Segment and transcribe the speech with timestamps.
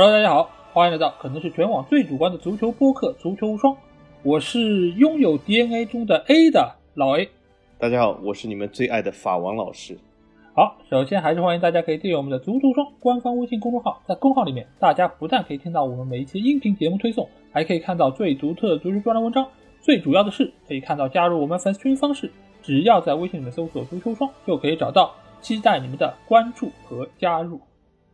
[0.00, 3.74] Hello，大家好，欢迎来到可能是全网最主观的足球播客《足球无双》，
[4.22, 7.28] 我是拥有 DNA 中的 A 的老 A。
[7.80, 9.98] 大家好，我是你们最爱的法王老师。
[10.54, 19.44] 好，首先还是欢迎大家可以订阅我们的“足球双”官方微信公众号，在公号里面，大家不但可以听到我们每一期音频节目推送，还可以看到最独特的足球专栏文章。
[19.80, 22.30] 最主要的是，可以看到加入我们粉丝群方式，
[22.62, 25.12] 只要在微信里面搜索“足球双”就可以找到。
[25.40, 27.60] 期待你们的关注和加入。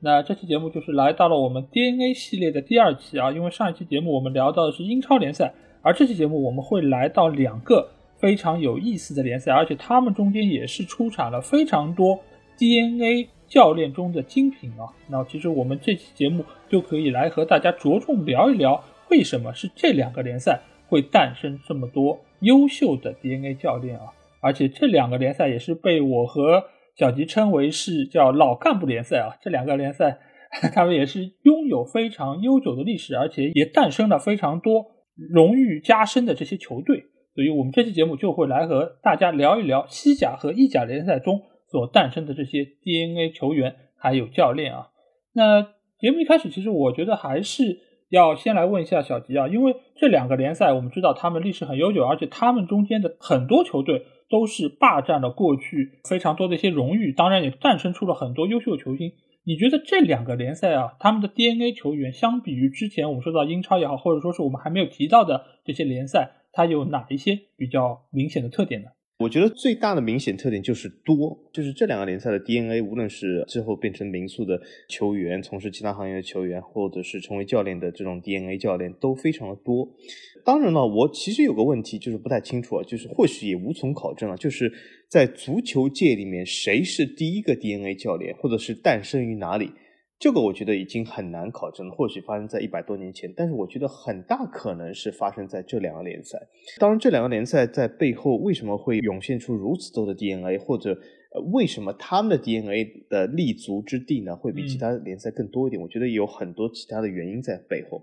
[0.05, 12.21] 那这期节目就是来到了我们 DNA 系列的第二期啊，因为上一期节目我们聊到的是英超联赛，而这期节目我们会来到两个非常有意思的联赛，而且他们中间也是出产了非常多
[12.59, 14.93] DNA 教练中的精品啊。
[15.09, 24.13] 那其实我们这期节目就可以来和大家着重聊一聊，为什么是这两个联赛会诞生这么多优秀的 DNA 教练啊？
[24.41, 26.65] 而且这两个联赛也是被我和
[26.97, 30.19] 小吉称为是叫老干部联赛啊，这两个联赛，
[30.73, 37.07] 他们也是拥有非常悠久的历史，而且也诞生了非常多荣誉加身的这些球队。
[37.35, 44.91] 所以，我们这期节目就会来和大家聊一聊西甲和意甲联赛中所诞生的这些 DNA 球员还有教练啊。
[45.33, 45.63] 那
[45.99, 54.07] 节目一开始，其实我觉得还是要先来问一下小吉啊，因为这两个联赛我们知道他们历史很悠久，而且他们中间的很多球队。
[54.35, 59.13] 都是霸占了过去非常多的一些荣誉，当然也诞生出了很多优秀球星。
[59.45, 68.89] 你觉得这两个联赛啊，他们的 DNA 球员相比于之前我们说到英超也好，或者说是我们还没有提到的这些联赛，它有哪一些比较明显的特点呢？
[69.19, 79.89] 我觉得最大的明显特点就是多，就是这两个联赛的 DNA，无论是之后变成民宿的球员，从事其他行业的球员，或者是成为教练的这种 DNA 教练，都非常的多。
[80.45, 84.71] 当然了，我其实有个问题就是不太清楚啊，就是或许也无从考证啊，就是
[85.09, 89.71] 在足球界里面，谁是第一个 DNA 教练，或者是诞生于哪里？
[90.19, 91.95] 这个我觉得已经很难考证了。
[91.95, 96.39] 或许发生在一百多年前，但是我觉得很大可能是发生在这两个联赛。
[96.79, 100.99] 当然，这两个联赛在背后为什么会涌现出如此多的 DNA，或者？
[101.53, 105.83] 为什么他们的 DNA 的立足之地呢，会比其他联赛更多一点？
[105.83, 108.01] 我觉得有很多其他的原因在背后。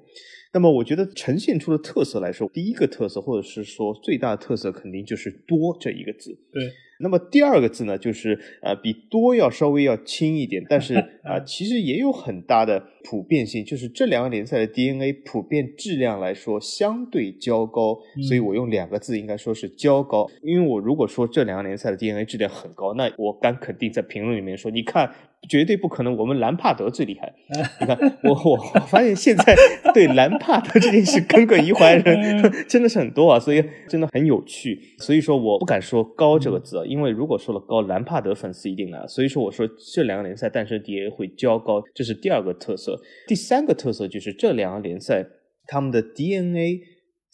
[0.54, 6.38] 那么，我觉得呈现出的特色来说，第一个特色或者是说最大的特色，肯定就是“多”这一个字。
[6.52, 6.62] 对。
[7.02, 17.98] 那么第二个字呢，就是呃，比多要稍微要轻一点，但是啊， 其实也有很大的普遍性，就是这两个联赛的 DNA 普遍质量来说相对较高，
[18.28, 20.30] 所以我用两个字应该说是较高。
[20.42, 25.12] 因为我如果说这两个联赛的 DNA 质量很高，那我敢肯定在评论里面说，你看。
[25.50, 27.34] 绝对不可能，我们兰帕德最厉害。
[27.82, 29.56] 你看，我我我发现现在
[29.94, 34.80] 对兰帕德这件事耿耿于怀的人 真的是很多啊，所以真的很有趣。
[35.00, 39.06] 所以说，我不敢说高这个字，因为如果说了高，兰帕德粉丝一定来。
[39.08, 43.00] 所以说，我说这两个联赛诞生 DNA 会较高，这是第二个特色。
[43.28, 45.26] 第三个特色就是这两个联赛
[45.66, 46.82] 他们的 DNA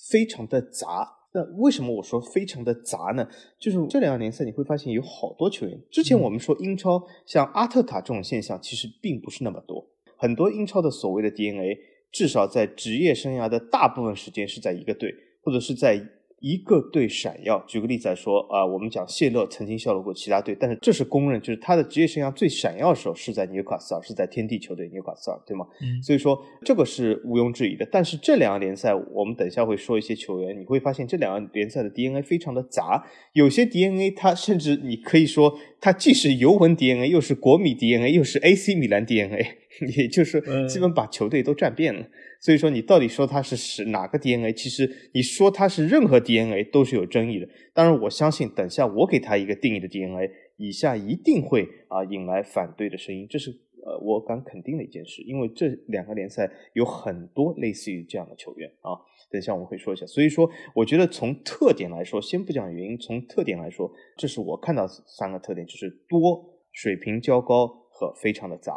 [0.09, 1.16] 非常的杂。
[1.37, 3.27] 那为什么我说非常的杂呢？
[3.59, 5.79] 就是这两个联赛你会发现有好多球员。
[5.91, 9.87] 之前我们说英超像阿特塔这种现象其实并不是那么多，
[10.17, 11.77] 很多英超的所谓的 DNA
[12.11, 16.09] 至少在职业生涯的大部分时间是在一个队，或者是在。
[16.39, 25.65] 一个队闪耀，举个例子来说啊，我们讲谢勒曾经效力过其他队，但是这是公认，就是他的职业生涯最闪耀的时候是在纽卡斯尔，是在天地球队纽卡斯尔，对吗？
[25.81, 27.87] 嗯，所以说这个是毋庸置疑的。
[27.91, 33.03] 但是这两个联赛，我们等一下会说一些球员，你会发现这两个联赛的 DNA 非常的杂，
[33.33, 39.57] 有些 DNA 它甚至你可以说它既是尤文 DNA，又是国米 DNA，又是 AC 米兰 DNA。
[39.97, 42.07] 也就是基本把球队都占遍了，
[42.39, 44.51] 所以说你到底说他是是哪个 DNA？
[44.53, 47.47] 其实你说他是任何 DNA 都是有争议的。
[47.73, 53.51] 当然，我相信等下我给他一个定义的 DNA，以下一定会啊引来反对的声音，这是
[53.85, 55.21] 呃我敢肯定的一件事。
[55.23, 58.97] 因为这两个联赛有很多类似于这样的球员啊，
[59.29, 60.05] 等一下我们会说一下。
[60.05, 68.73] 所以说，我觉得从特点来说，先不讲原因，从特点来说，这是我看到三个特点，就是多、水平较高和非常的杂。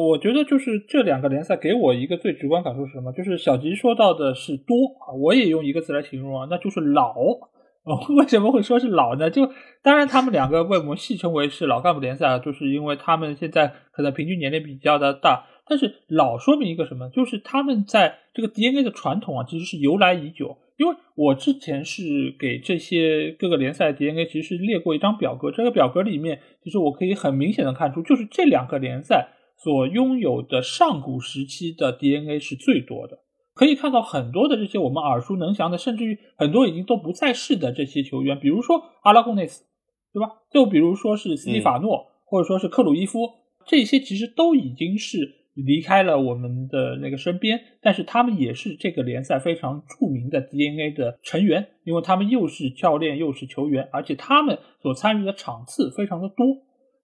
[0.00, 3.12] 我觉得就是这两个联赛给我一个最直观感受是什么？
[3.12, 4.74] 就是小吉说到的是多
[5.06, 7.14] 啊，我也用一个词来形容啊，那就是老。
[8.16, 9.30] 为什么会说是老呢？
[9.30, 9.50] 就
[9.82, 15.46] 当然他们两个为我们戏称为是老干部联赛，就是因为他们现在可能平均年龄比较的大。
[15.66, 17.08] 但是老说明一个什么？
[17.10, 20.56] 就是他们在这个 DNA 的传统啊，其实是由来已久。
[20.76, 29.28] 因为我之前是给这些各个联赛 DNA 其实是列过一张表格，这个表格里面其实我可以很明显的看出，就是这两个联赛。
[29.62, 33.18] 所拥有的上古时期的 DNA 是最多的，
[33.54, 39.64] 可以看到很多的这些我们耳熟能详的，甚至于很多已经都不在世的这些球员，比如说阿拉贡内斯，
[40.12, 40.32] 对吧？
[40.50, 43.28] 就比如说是斯蒂法诺，或者说是克鲁伊夫，
[43.66, 56.46] 这些其实都已经是离开了我们的那个身边，但是他们也是这个联赛非常著名的 DNA 的成员，因为他们又是教练又是球员，而且他们所参与的场次非常的多。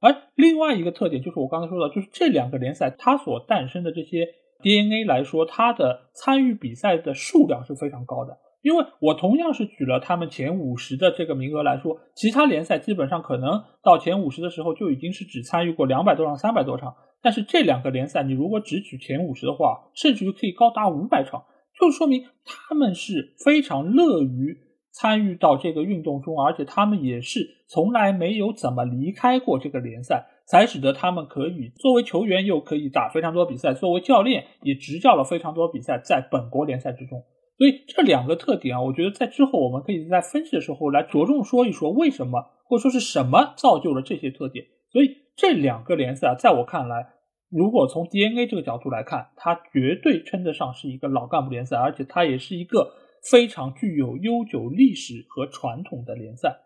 [0.07, 4.29] 而另外一个特点就是我刚才说的，就是这两个联赛它所诞生的这些
[4.63, 8.39] DNA 来说，它的参与比赛的数量是非常高的。
[8.63, 16.95] 因为我同样是举了他们前五十的这个名额来说，其他联赛基本上可能到前五十的时候就已经是只参与过两百多场、三百多场。
[17.21, 21.45] 但是这两个联赛，你如果只举前五十的话，甚至于可以高达五百场，
[21.81, 24.57] 就说明他们是非常乐于
[24.99, 37.23] 参与到这个运动中，而且他们也是从来没有怎么离开过这个联赛，才使得他们可以作为球员又可以打非常多比赛，作为教练也执教了非常多比赛，在本国联赛之中。
[37.59, 44.65] 所以这两个特点啊，我觉得在之后我们可以在分析的时候来着重说一说为什么，或者说是什么造就了这些特点。
[44.91, 47.07] 所以这两个联赛啊，在我看来，
[47.51, 52.93] 如果从 DNA 这个角度来看，它绝对称得上是一个老干部联赛，而且它也是一个
[53.31, 56.61] 非常具有悠久历史和传统的联赛。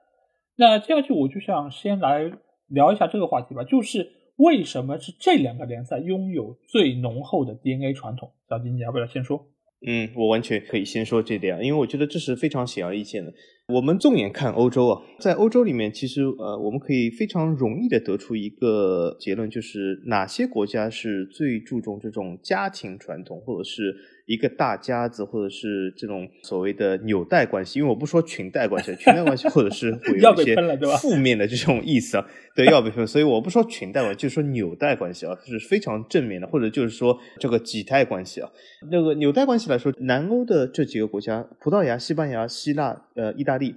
[0.56, 2.32] 那接下去我就想先来
[2.68, 8.32] 聊一下这个话题吧，就是为什么是这两个联赛拥有最浓厚的 DNA 传统？
[8.48, 9.48] 小金，你要不要先说？
[9.86, 13.32] 嗯，我完全可以先说这点，因为我觉得这是非常显而易见的。
[13.70, 23.96] 我们纵眼看欧洲啊，在欧洲里面，其实呃，我们可以非常容易的得出一个结论，就是哪些国家是最注重这种家庭传统，或者是。
[24.26, 30.54] 一个大家子，或者是这种所谓的纽带关系，因为我不说裙带关系，裙带关系或者是 会有一些
[31.00, 32.24] 负面的这种意思啊，
[32.54, 38.48] 对，要被分，所以我不说裙带关系，就说纽带关系啊，是非常正面的，或者就是说这个几代关系啊，
[38.92, 43.76] 那个纽带关系来说，南欧的这几个国家，葡萄牙、西班牙、希腊、呃，意大利。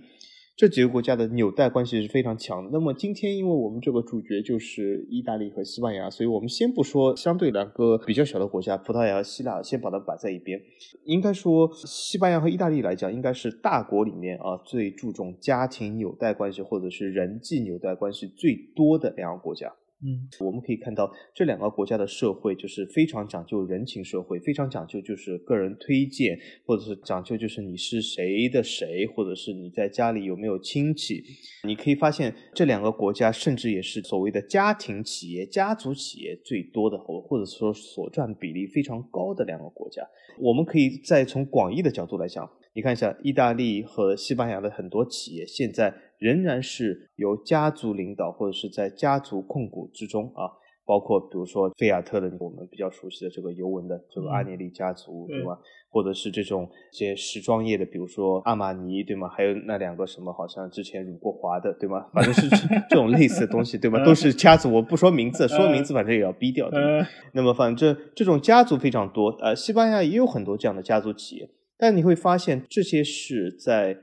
[0.55, 2.69] 这几个国家的纽带关系是非常强的。
[2.71, 10.61] 那么今天，因为我们这个主角就是意大利和西班牙，所以我们先不说相对两个比较小的国家，葡萄牙和、希腊，先把它摆在一边。
[11.05, 19.73] 应该说，西班牙和意大利来讲，应该是大国里面啊最注重家庭纽带关系或者是人际纽带关系最多的两个国家。
[20.05, 31.23] 嗯，我们可以看到这两个国家的社会就是非常讲究人情社会，非常讲究就是个人推荐，或者是讲究就是你是谁的谁，或者是你在家里有没有亲戚。
[31.65, 40.01] 你可以发现这两个国家甚至也是所谓的家庭企业、家族企业最多的，或或者说所占比例非常高的两个国家。
[40.37, 45.93] 我们可以再从广义的角度来讲，你看一下意大利和西班牙的很多企业现在。
[46.19, 50.47] 仍然是由家族领导或者是在家族控股之中啊，
[50.85, 55.59] 包括比如说菲亚特的我们比较熟悉的这个尤文的这个阿涅利家族，对吧？
[55.89, 59.27] 或者是这种一些时装业的，比如说阿玛尼，对吗？
[59.27, 62.05] 还有那两个什么好像之前辱过华的，对吗？
[62.13, 62.47] 反正是
[62.89, 64.01] 这种类似的东西，对吧？
[64.05, 67.09] 都是家族，我不说名字，说名字反正也要逼掉，对吧？
[67.33, 71.49] 那么反正这种家族非常多，呃，西班牙也有很多这样的家族企业，
[71.83, 73.97] 但你会发现这些是在。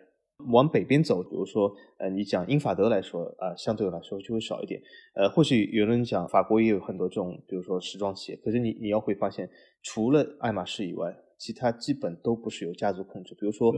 [0.55, 4.81] 往北边走，比如说，呃，你讲英法德来说，啊，相对来说就会少一点。
[5.15, 9.46] 呃，或许有人讲法国也有很多这种，比如说时装企业，可是你你要会发现，
[9.82, 13.34] 除了爱马仕以外，其他基本都不是由家族控制。
[13.34, 13.70] 比如说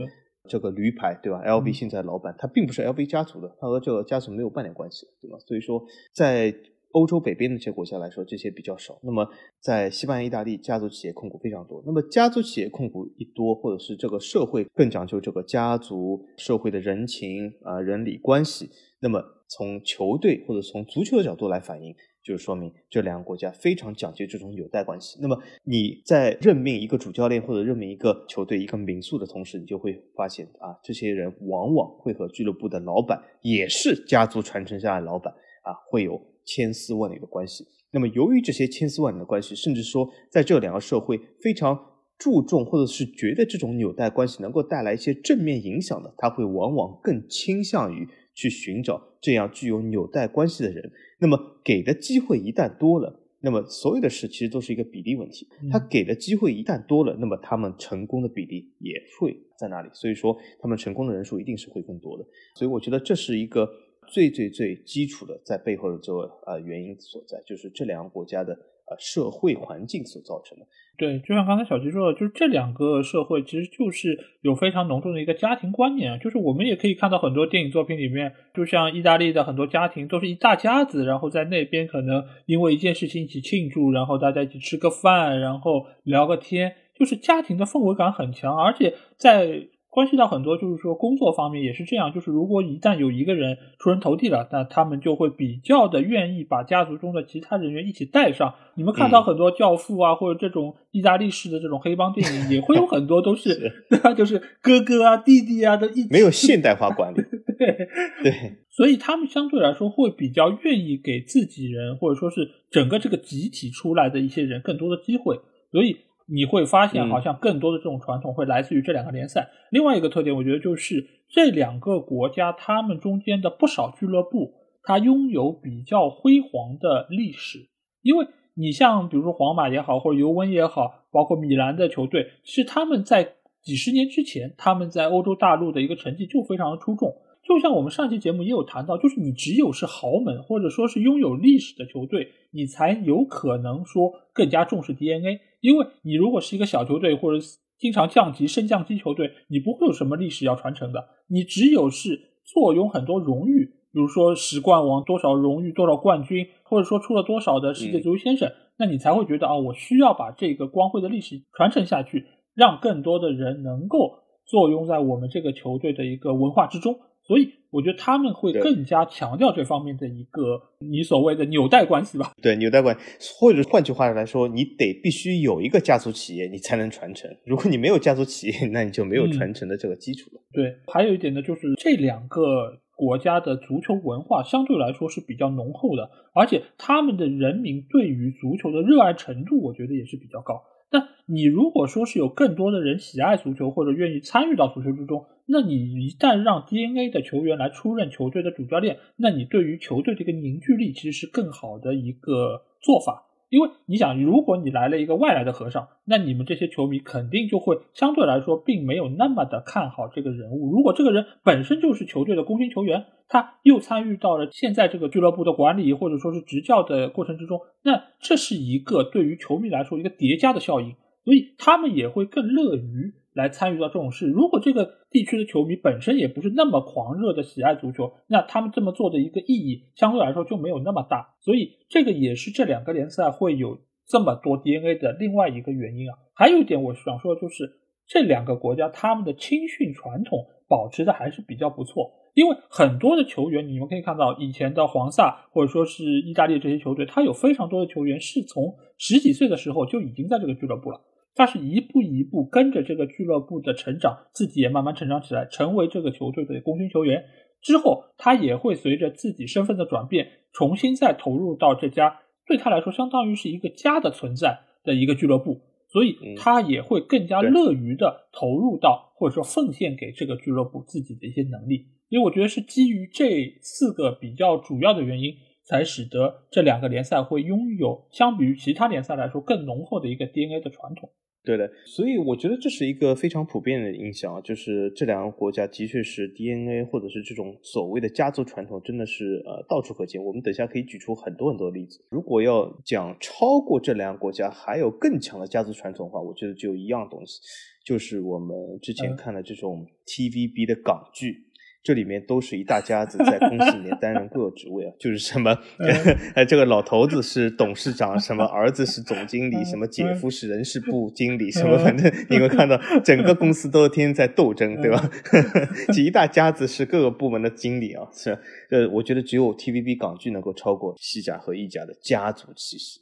[0.47, 5.37] 这个驴牌，对吧？LV 现在老板他并不是 LV 家族的，他和这个家族没有半点关系，对吧？
[5.45, 6.55] 所以说在。
[6.93, 8.97] 欧洲北边的这些国家来说，这些比较少。
[9.03, 9.27] 那么，
[9.59, 11.83] 在西班牙、意大利，家族企业控股非常多。
[11.85, 18.69] 那么，家族企业控股一多，或者是这个社会更讲究这个家族社会的人情啊、人理关系，
[18.99, 25.17] 那么从球队或者从足球的角度来反映，就是说明这两个国家非常讲究这种纽带关系。
[25.19, 35.33] 那么，你在任命一个主教练或者任命一个球队、一个民宿的同时，你就会发现啊，这些人往往会和俱乐部的老板也是家族传承下来的老板
[35.63, 36.21] 啊，会有。
[36.45, 37.65] 千丝万缕的关系。
[37.91, 41.79] 那么，由于这些千丝万缕的关系，甚至说在这两个社会非常
[42.17, 50.91] 注重，或者是觉得这种纽带关系能够带来一些正面影响的，他会往往更倾向于去寻找这样具有纽带关系的人。
[51.19, 55.47] 那么，给的机会一旦多了，那么所有的事其实都是一个比例问题。
[55.69, 59.89] 他给的机会一旦多了，那么他们成功的比例也会在那里。
[59.93, 62.25] 所以说，他们成功的人数一定是会更多的。
[62.55, 63.69] 所以，我觉得这是一个。
[64.07, 70.65] 最最最基础的，在背后的这个呃原因所在，就是这两个国家的呃社会环境所造成的。
[70.95, 76.19] 对，就像刚才小吉说的，就是这两个社会其实就是有非常浓重的一个家庭观念。
[76.19, 89.67] 就是我们也可以看到很多电影作品里面，就像意大利的很多家庭都是一大家子，然后在那边可能因为一件事情一起庆祝，然后大家一起吃个饭，然后聊个天，就是家庭的氛围感很强，而且在。
[89.93, 98.55] 关系到很多，就是说工作方面也是这样，就是如果一旦有一个人出人头地了，那他们就会比较的愿意把家族中的其他人员一起带上。
[98.73, 104.13] 你们看到很多教父啊，或者这种意大利式的这种黑帮电影，也会有很多都是 对吧？
[104.15, 107.17] 就是哥哥啊、弟弟啊的一没有现代化管理，
[107.59, 107.87] 对
[108.23, 115.39] 对，所以他们相对来说会比较愿意给自己人，或者说是整个这个集体出来的一些人更多的机会，
[115.71, 115.97] 所以。
[116.25, 119.49] 你会发现，好像更多的这种传统会来自于这两个联赛。
[119.71, 124.53] 另外一个特点，我觉得就是这两个国家，他们中间的不少俱乐部，
[124.83, 127.69] 它拥有比较辉煌的历史。
[128.01, 137.15] 因为你像比如说皇马也好，或者尤文也好，包括米兰的球队，其实他们在几十年之前，他们在欧洲大陆的一个成绩就非常的出众。
[137.45, 145.41] 就像我们上期节目也有谈到，就是你只有是豪门，或者说是拥有历史的球队，你才有可能说更加重视 DNA。
[145.63, 147.39] 因为你如果是一个小球队，或者
[147.79, 151.05] 经常降级升降级球队，你不会有什么历史要传承的。
[151.27, 166.99] 你只有是坐拥很多荣誉，比如说十冠王多少荣誉，多少冠军，或者说出了多少的世界足球先生，那你才会觉得啊，我需要把这个光辉的历史传承下去，让更多的人能够坐拥在我们这个球队的一个文化之中。
[167.25, 172.31] 所以我觉得他们会更加强调这方面的一个你所谓的纽带关系吧？
[172.39, 177.29] 对，纽带关系，或者换句话来说，你得必须有一个家族企业，你才能传承。
[177.45, 180.41] 如果你没有家族企业，那你就没有传承的这个基础了。
[180.53, 190.61] 对，还有一点呢，就是这两个国家的足球文化相对来说是比较浓厚的，而且他们的人民对于足球的热爱程度，我觉得也是比较高。
[190.91, 203.25] 那你如果说是有更多的人喜爱足球，或者愿意参与到足球之中，那你一旦让 DNA 的球员来出任球队的主教练，那你对于球队这个凝聚力其实是更好的一个做法。
[203.49, 210.71] 因为你想，如果你来了一个外来的和尚，那你们这些球迷肯定就会相对来说并没有那么的看好这个人物。
[210.71, 223.13] 如果这个人本身就是球队的功勋球员，他又参与到了现在这个俱乐部的管理或者说是执教的过程之中，那这是一个对于球迷来说一个叠加的效应，所以他们也会更乐于。
[223.33, 231.35] 来参与到这种事，如果这个地区的球迷本身也不是那么狂热的喜爱足球，那他们这么做的一个意义相对来说就没有那么大。
[231.41, 236.17] 所以这个也是这两个联赛会有这么多 DNA 的另外一个原因啊。
[236.33, 251.01] 还有一点我想说的就是，这两个国家他们的青训传统保持的还是比较不错，因为很多的球员你们可以看到，以前的黄萨或者说是意大利这些球队，他有非常多的球员是从十几岁的时候就已经在这个俱乐部了。
[251.35, 257.25] 他是一步一步跟着这个俱乐部的成长，自己也慢慢成长起来，成为这个球队的功勋球员。
[257.61, 271.87] 之后，他也会随着自己身份的转变，重新再投入到这家对他来说相当于是一个家的存在的一个俱乐部，所以他也会更加乐于的投入到或者说奉献给这个俱乐部自己的一些能力。
[272.09, 281.09] 所以我觉得是基于这四个比较主要的原因，才使得这两个联赛会拥有相比于其他联赛来说更浓厚的一个 DNA 的传统。
[281.45, 290.23] 对的，所以我觉得这是一个非常普遍的印象啊，就是这两个国家的确是 DNA 或者是这种所谓的家族传统，真的是呃到处可见。
[290.23, 291.99] 我们等下可以举出很多很多例子。
[292.09, 297.41] 如果要讲超过这两个国家还有更强的家族传统的话，我觉得就一样东西，
[297.83, 301.47] 就是我们之前看的这种 TVB 的港剧。
[301.83, 305.57] 这里面都是一大家子在公司里面担任各个职位啊，就是什么
[306.33, 315.09] 哎，这个老头子是董事长，什么儿子是总经理，什么姐夫是人事部经理，什么反正你会看到整个公司都天天在斗争，对吧？
[315.93, 318.31] 这一大家子是各个部门的经理啊，是，
[318.71, 323.01] 呃，我觉得只有 TVB 港剧能够超过西甲和意甲的家族气息。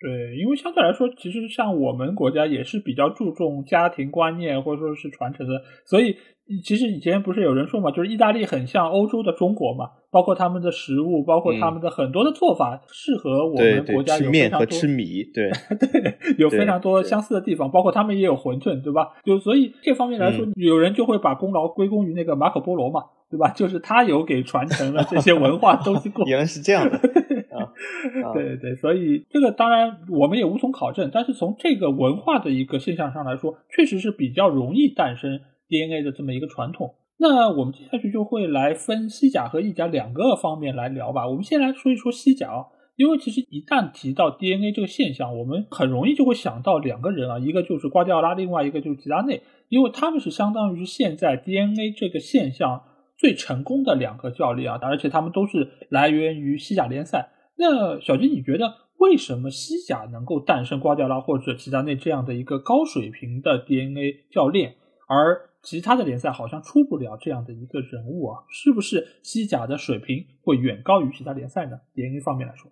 [0.00, 6.16] 对，因为相对来说，其实像我们国家也是比较注重家庭观念或者说是传承的，所以。
[6.64, 19.08] 其实以前不是有人说嘛，就是意大利很像欧洲的中国嘛，包括他们的食物，包括他们的很多的做法，适合我们国家有非常多吃米，对 对，有非常多相似的地方，包括他们也有馄饨，对吧？
[19.26, 23.50] 就所以这方面来说，有人就会把功劳归功于那个马可波罗嘛，对吧？
[23.50, 26.24] 就是他有给传承了这些文化东西过。
[26.26, 27.00] 原来是这样的啊，
[28.32, 35.40] 对对对，所以这个当然我们也无从考证，但是从这个文化的一个现象上来说，确实是比较容易诞生。
[35.70, 41.28] DNA 的这么一个传统，那我们接下去就会来分西甲和意甲两个方面来聊吧。
[41.28, 42.48] 我们先来说一说西甲，
[42.96, 52.84] 因为其实一旦提到 DNA 这个现象，我们很容易就会想到两个人啊，一个就是瓜迪奥拉，另外一个就是吉拉内，因为他们是相当于是现在 DNA 这个现象
[53.18, 57.28] 最成功的两个教练啊，而且他们都是来源于西甲联赛。
[57.58, 64.76] 那小金，你觉得为什么西甲能够诞生瓜迪奥拉或者齐达内这样的一个高水平的 DNA 教练？
[65.08, 72.70] 而其他的联赛好像出不了这样的一个人物啊，是不是西甲的水平会远高于其他联赛呢？DNA 方面来说。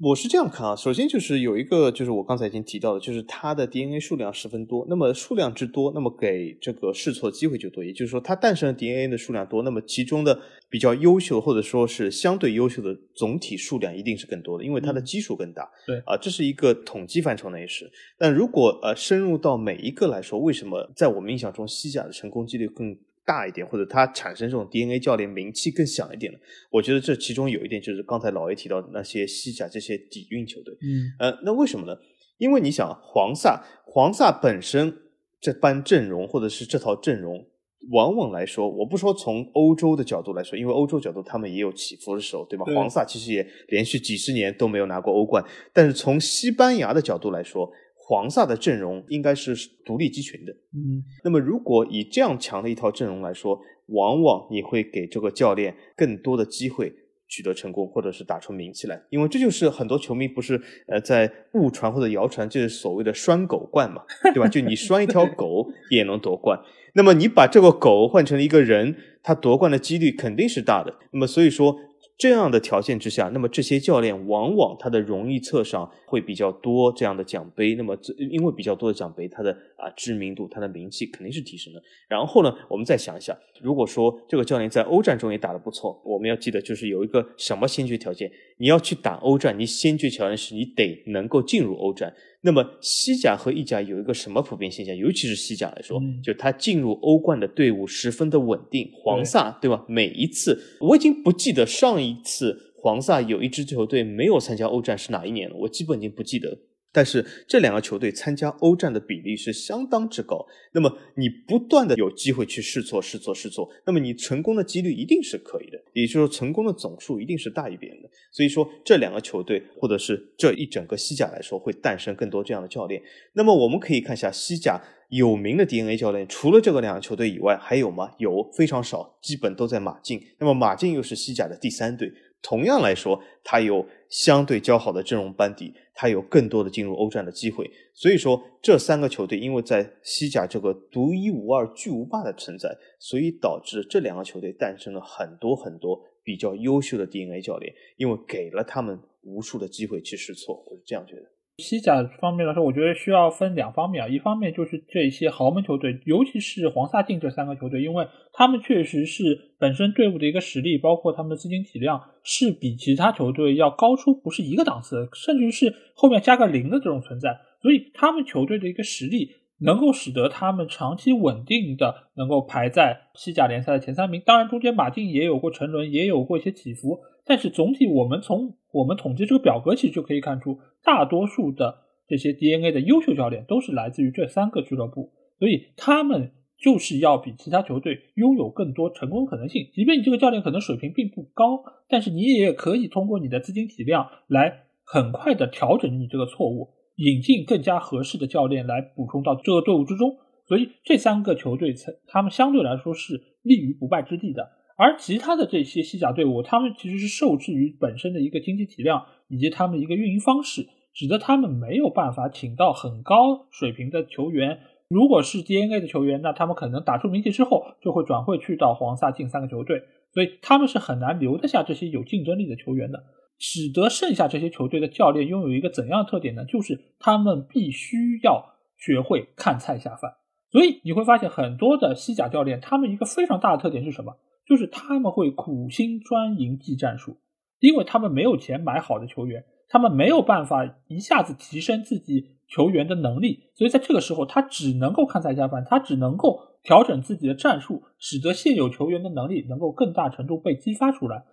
[0.00, 4.84] 我是这样看啊，首先就是有一个，就是我刚才已经提到的，就是它的 DNA 数量十分多。
[4.88, 7.84] 那么数量之多，那么给这个试错机会就多。
[7.84, 10.36] 也就是说，它诞生的 DNA 的数量多，那么其中的
[10.68, 15.70] 比较优秀或者说是相对优秀的总体数量一定是更多的，因为它的基数更大。
[15.86, 17.88] 对啊，这是一个统计范畴内是。
[18.18, 22.96] 但如果呃深入到每一个来说，为什么在我们印象中西甲的成功几率更？
[23.24, 26.38] 大一点，或者他产生这种 DNA 教练名气更响一点的，
[26.70, 31.96] 我觉得这其中有一点就是刚才老 A 提到的那些西甲这些底蕴球队，嗯，呃，那为什么呢？
[32.38, 34.96] 因为你想，黄萨，黄萨本身
[35.40, 37.46] 这班阵容或者是这套阵容，
[37.92, 42.64] 往往来说，我不说从欧洲的角度来说，因为欧洲角度他们也有起伏的时候，对吧？
[42.74, 47.70] 黄萨其实也连续几十年都没有拿过欧冠，但是从西班牙的角度来说。
[48.04, 49.54] 黄萨的阵容应该是
[49.84, 56.92] 独立集群的，嗯，那么如果以这样强的一套阵容来说，往往你会给这个教练更多的机会
[57.28, 64.02] 取得成功，或者是打出名气来，因为这就是很多球迷不是呃在误传或者谣传，就是所谓的拴狗冠嘛，
[64.34, 64.48] 对吧？
[64.48, 66.58] 就你拴一条狗 也能夺冠，
[66.94, 70.92] 那么你把这个狗换成了一个人，他夺冠的几率肯定是大的。
[71.12, 71.76] 那么所以说。
[72.22, 77.74] 这样的条件之下，那么这些教练往往他的荣誉册上会比较多这样的奖杯。
[77.74, 81.82] 那么因为比较多的奖杯，他的啊知名度、他的名气肯定是提升的。
[82.06, 92.14] 然后呢，我们再想一想，如果说这个教练在欧战中也打得不错，我们要记得就是有一个什么先决条件：你要去打欧战，你先决条件是你得能够进入欧战。
[92.44, 94.96] 那么西甲和意甲有一个什么普遍现象？
[94.96, 98.90] 尤其是西甲来说，就他进入欧冠的队伍十分的稳定。
[98.92, 99.84] 黄萨对吧？
[99.88, 106.58] 每一次我已经不记得上一次黄萨有一支球队没有参加欧战是哪一年了，我基本已经不记得。
[106.92, 118.08] 但是这两个球队参加欧战的比例是相当之高，那么你不断的有机会去试错、试错、试错，那么你成功的几率一定是可以的，也就是说成功的总数一定是大于别人的。
[118.30, 123.02] 所以说这两个球队或者是这一整个西甲来说，会诞生更多这样的教练。
[123.32, 128.12] 那么我们可以看一下西甲有名的 DNA 教练，除了这个两个球队以外，还有吗？
[128.18, 130.22] 有非常少，基本都在马竞。
[130.38, 132.12] 那么马竞又是西甲的第三队。
[132.42, 137.70] 同样来说，他有相对较好的阵容班底，他有更多的进入欧战的机会。
[137.92, 150.62] 所以说，这三个球队因为在西甲这个独一无二、巨无霸的存在，所以导致这两个球队诞生了很多很多比较优秀的 DNA 教练，因为给了他们无数的机会去试错。
[150.66, 151.31] 我是这样觉得。
[151.62, 154.08] 西甲方面来说，我觉得需要分两方面啊。
[154.08, 167.38] 一方面就是这些豪门球队，尤其是黄萨进这三个球队，因为他们确实是本身队伍的一个实力，包括他们的资金体量，是比其他球队要高出不是一个档次，甚至是后面加个零的这种存在。
[167.62, 174.20] 所以他们球队的一个实力，能够使得他们长期稳定的能够排在西甲联赛的前三名。
[174.26, 176.98] 当然，中间马竞也有过沉沦，也有过一些起伏。
[177.24, 189.68] 但是总体，我们从我们统计这个表格其实就可以看出，大多数的这些 DNA 的优秀教练都是来自于这三个俱乐部，所以他们就是要比其他球队拥有更多成功可能性。
[189.72, 200.16] 即便你这个教练可能水平并不高，但是你也可以通过你的资金体量来很快的调整你这个错误，引进更加合适的教练来补充到这个队伍之中。
[200.46, 201.74] 所以这三个球队，
[202.06, 204.50] 他们相对来说是立于不败之地的。
[204.76, 214.60] 而其他的这些西甲队伍，他们其实是受制于本身的一个经济体量以及他们一个运营方式，使得他们没有办法请到很高水平的球员。
[214.88, 219.82] 如果是 DNA 的球员，那他们可能打出名气之后，就会转会去到黄萨进三个球队，
[220.12, 223.04] 所以他们是很难留得下这些有竞争力的球员的。
[223.38, 226.44] 使得剩下这些球队的教练拥有一个怎样的特点呢？
[226.44, 230.12] 就是他们必须要学会看菜下饭。
[230.50, 234.16] 所以你会发现很多的西甲教练，他们一个非常大的特点是什么？
[234.46, 237.18] 就是他们会苦心专营技战术，
[237.60, 251.24] 因为他们没有钱买好的球员，他们没有办法一下子提升自己球员的能力，所以在这个时候，他只能够看菜下饭，他只能够调整自己的战术，使得现有球员的能力能够更大程度被激发出来，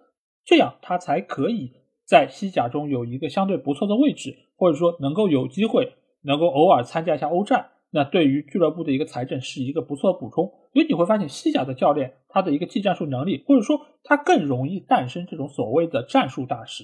[0.45, 1.74] 这样他才可以
[2.06, 7.72] 在西甲中有一个相对不错的位置，或者说能够有机会能够偶尔参加一下欧战。
[7.91, 16.84] 那对于俱乐部的一个财政是一个不错的补充，所以你会发现西甲的教练他的一个技战术能力，或者说他更容易诞生这种所谓的战术大师。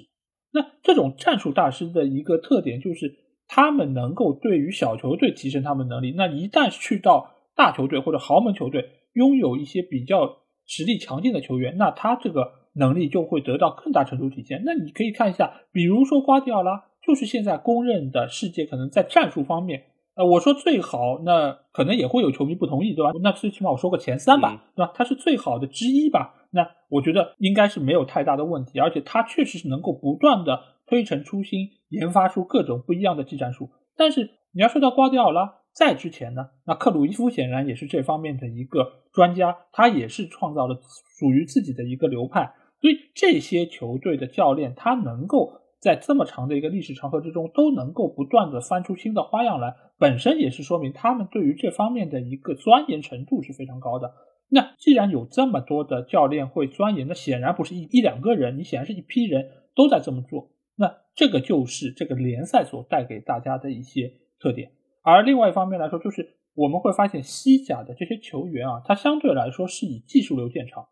[0.52, 6.14] 那这种战术大师的一个特点就是他们能够对于小球队提升他们能力。
[6.18, 14.64] 那一旦去到大球队或者豪门球队，拥有一些比较实力强劲的球员，那他这个能力就会得到更大程度体现。
[14.66, 19.84] 那你可以看一下，比如说瓜迪奥拉，就是现在公认的世界可能在战术方面。
[20.16, 23.12] 呃，我说最好，那可能也会有球迷不同意，对吧？
[23.22, 24.92] 那最起码我说个前三吧，对吧？
[24.96, 26.34] 他是最好的之一吧？
[26.52, 33.70] 那我觉得应该是没有太大的问题，而且他确实是能够不断的推陈出新，研发出各种不一样的技战术。
[33.98, 40.80] 但是你要说到瓜迪奥拉，在之前呢，那克鲁伊夫显然也是这方面的一个专家，他也是创造了
[41.20, 42.54] 属于自己的一个流派。
[42.80, 45.52] 所以这些球队的教练，他能够
[45.86, 54.12] 在这么长的一个历史长河之中，都能够不断的翻出新的花样来，本身也是说明他们对于这方面的一个钻研程度是非常高的。
[54.50, 60.50] 那既然有这么多的教练会钻研，那显然不是一一两个人，你显然是一批人都在这么做。
[60.76, 64.72] 那这个就是这个联赛所带给大家的一些特点。
[65.04, 70.88] 而另外一方面来说，就是我们会发现西甲的这些球员啊，他相对来说是以技术流见长。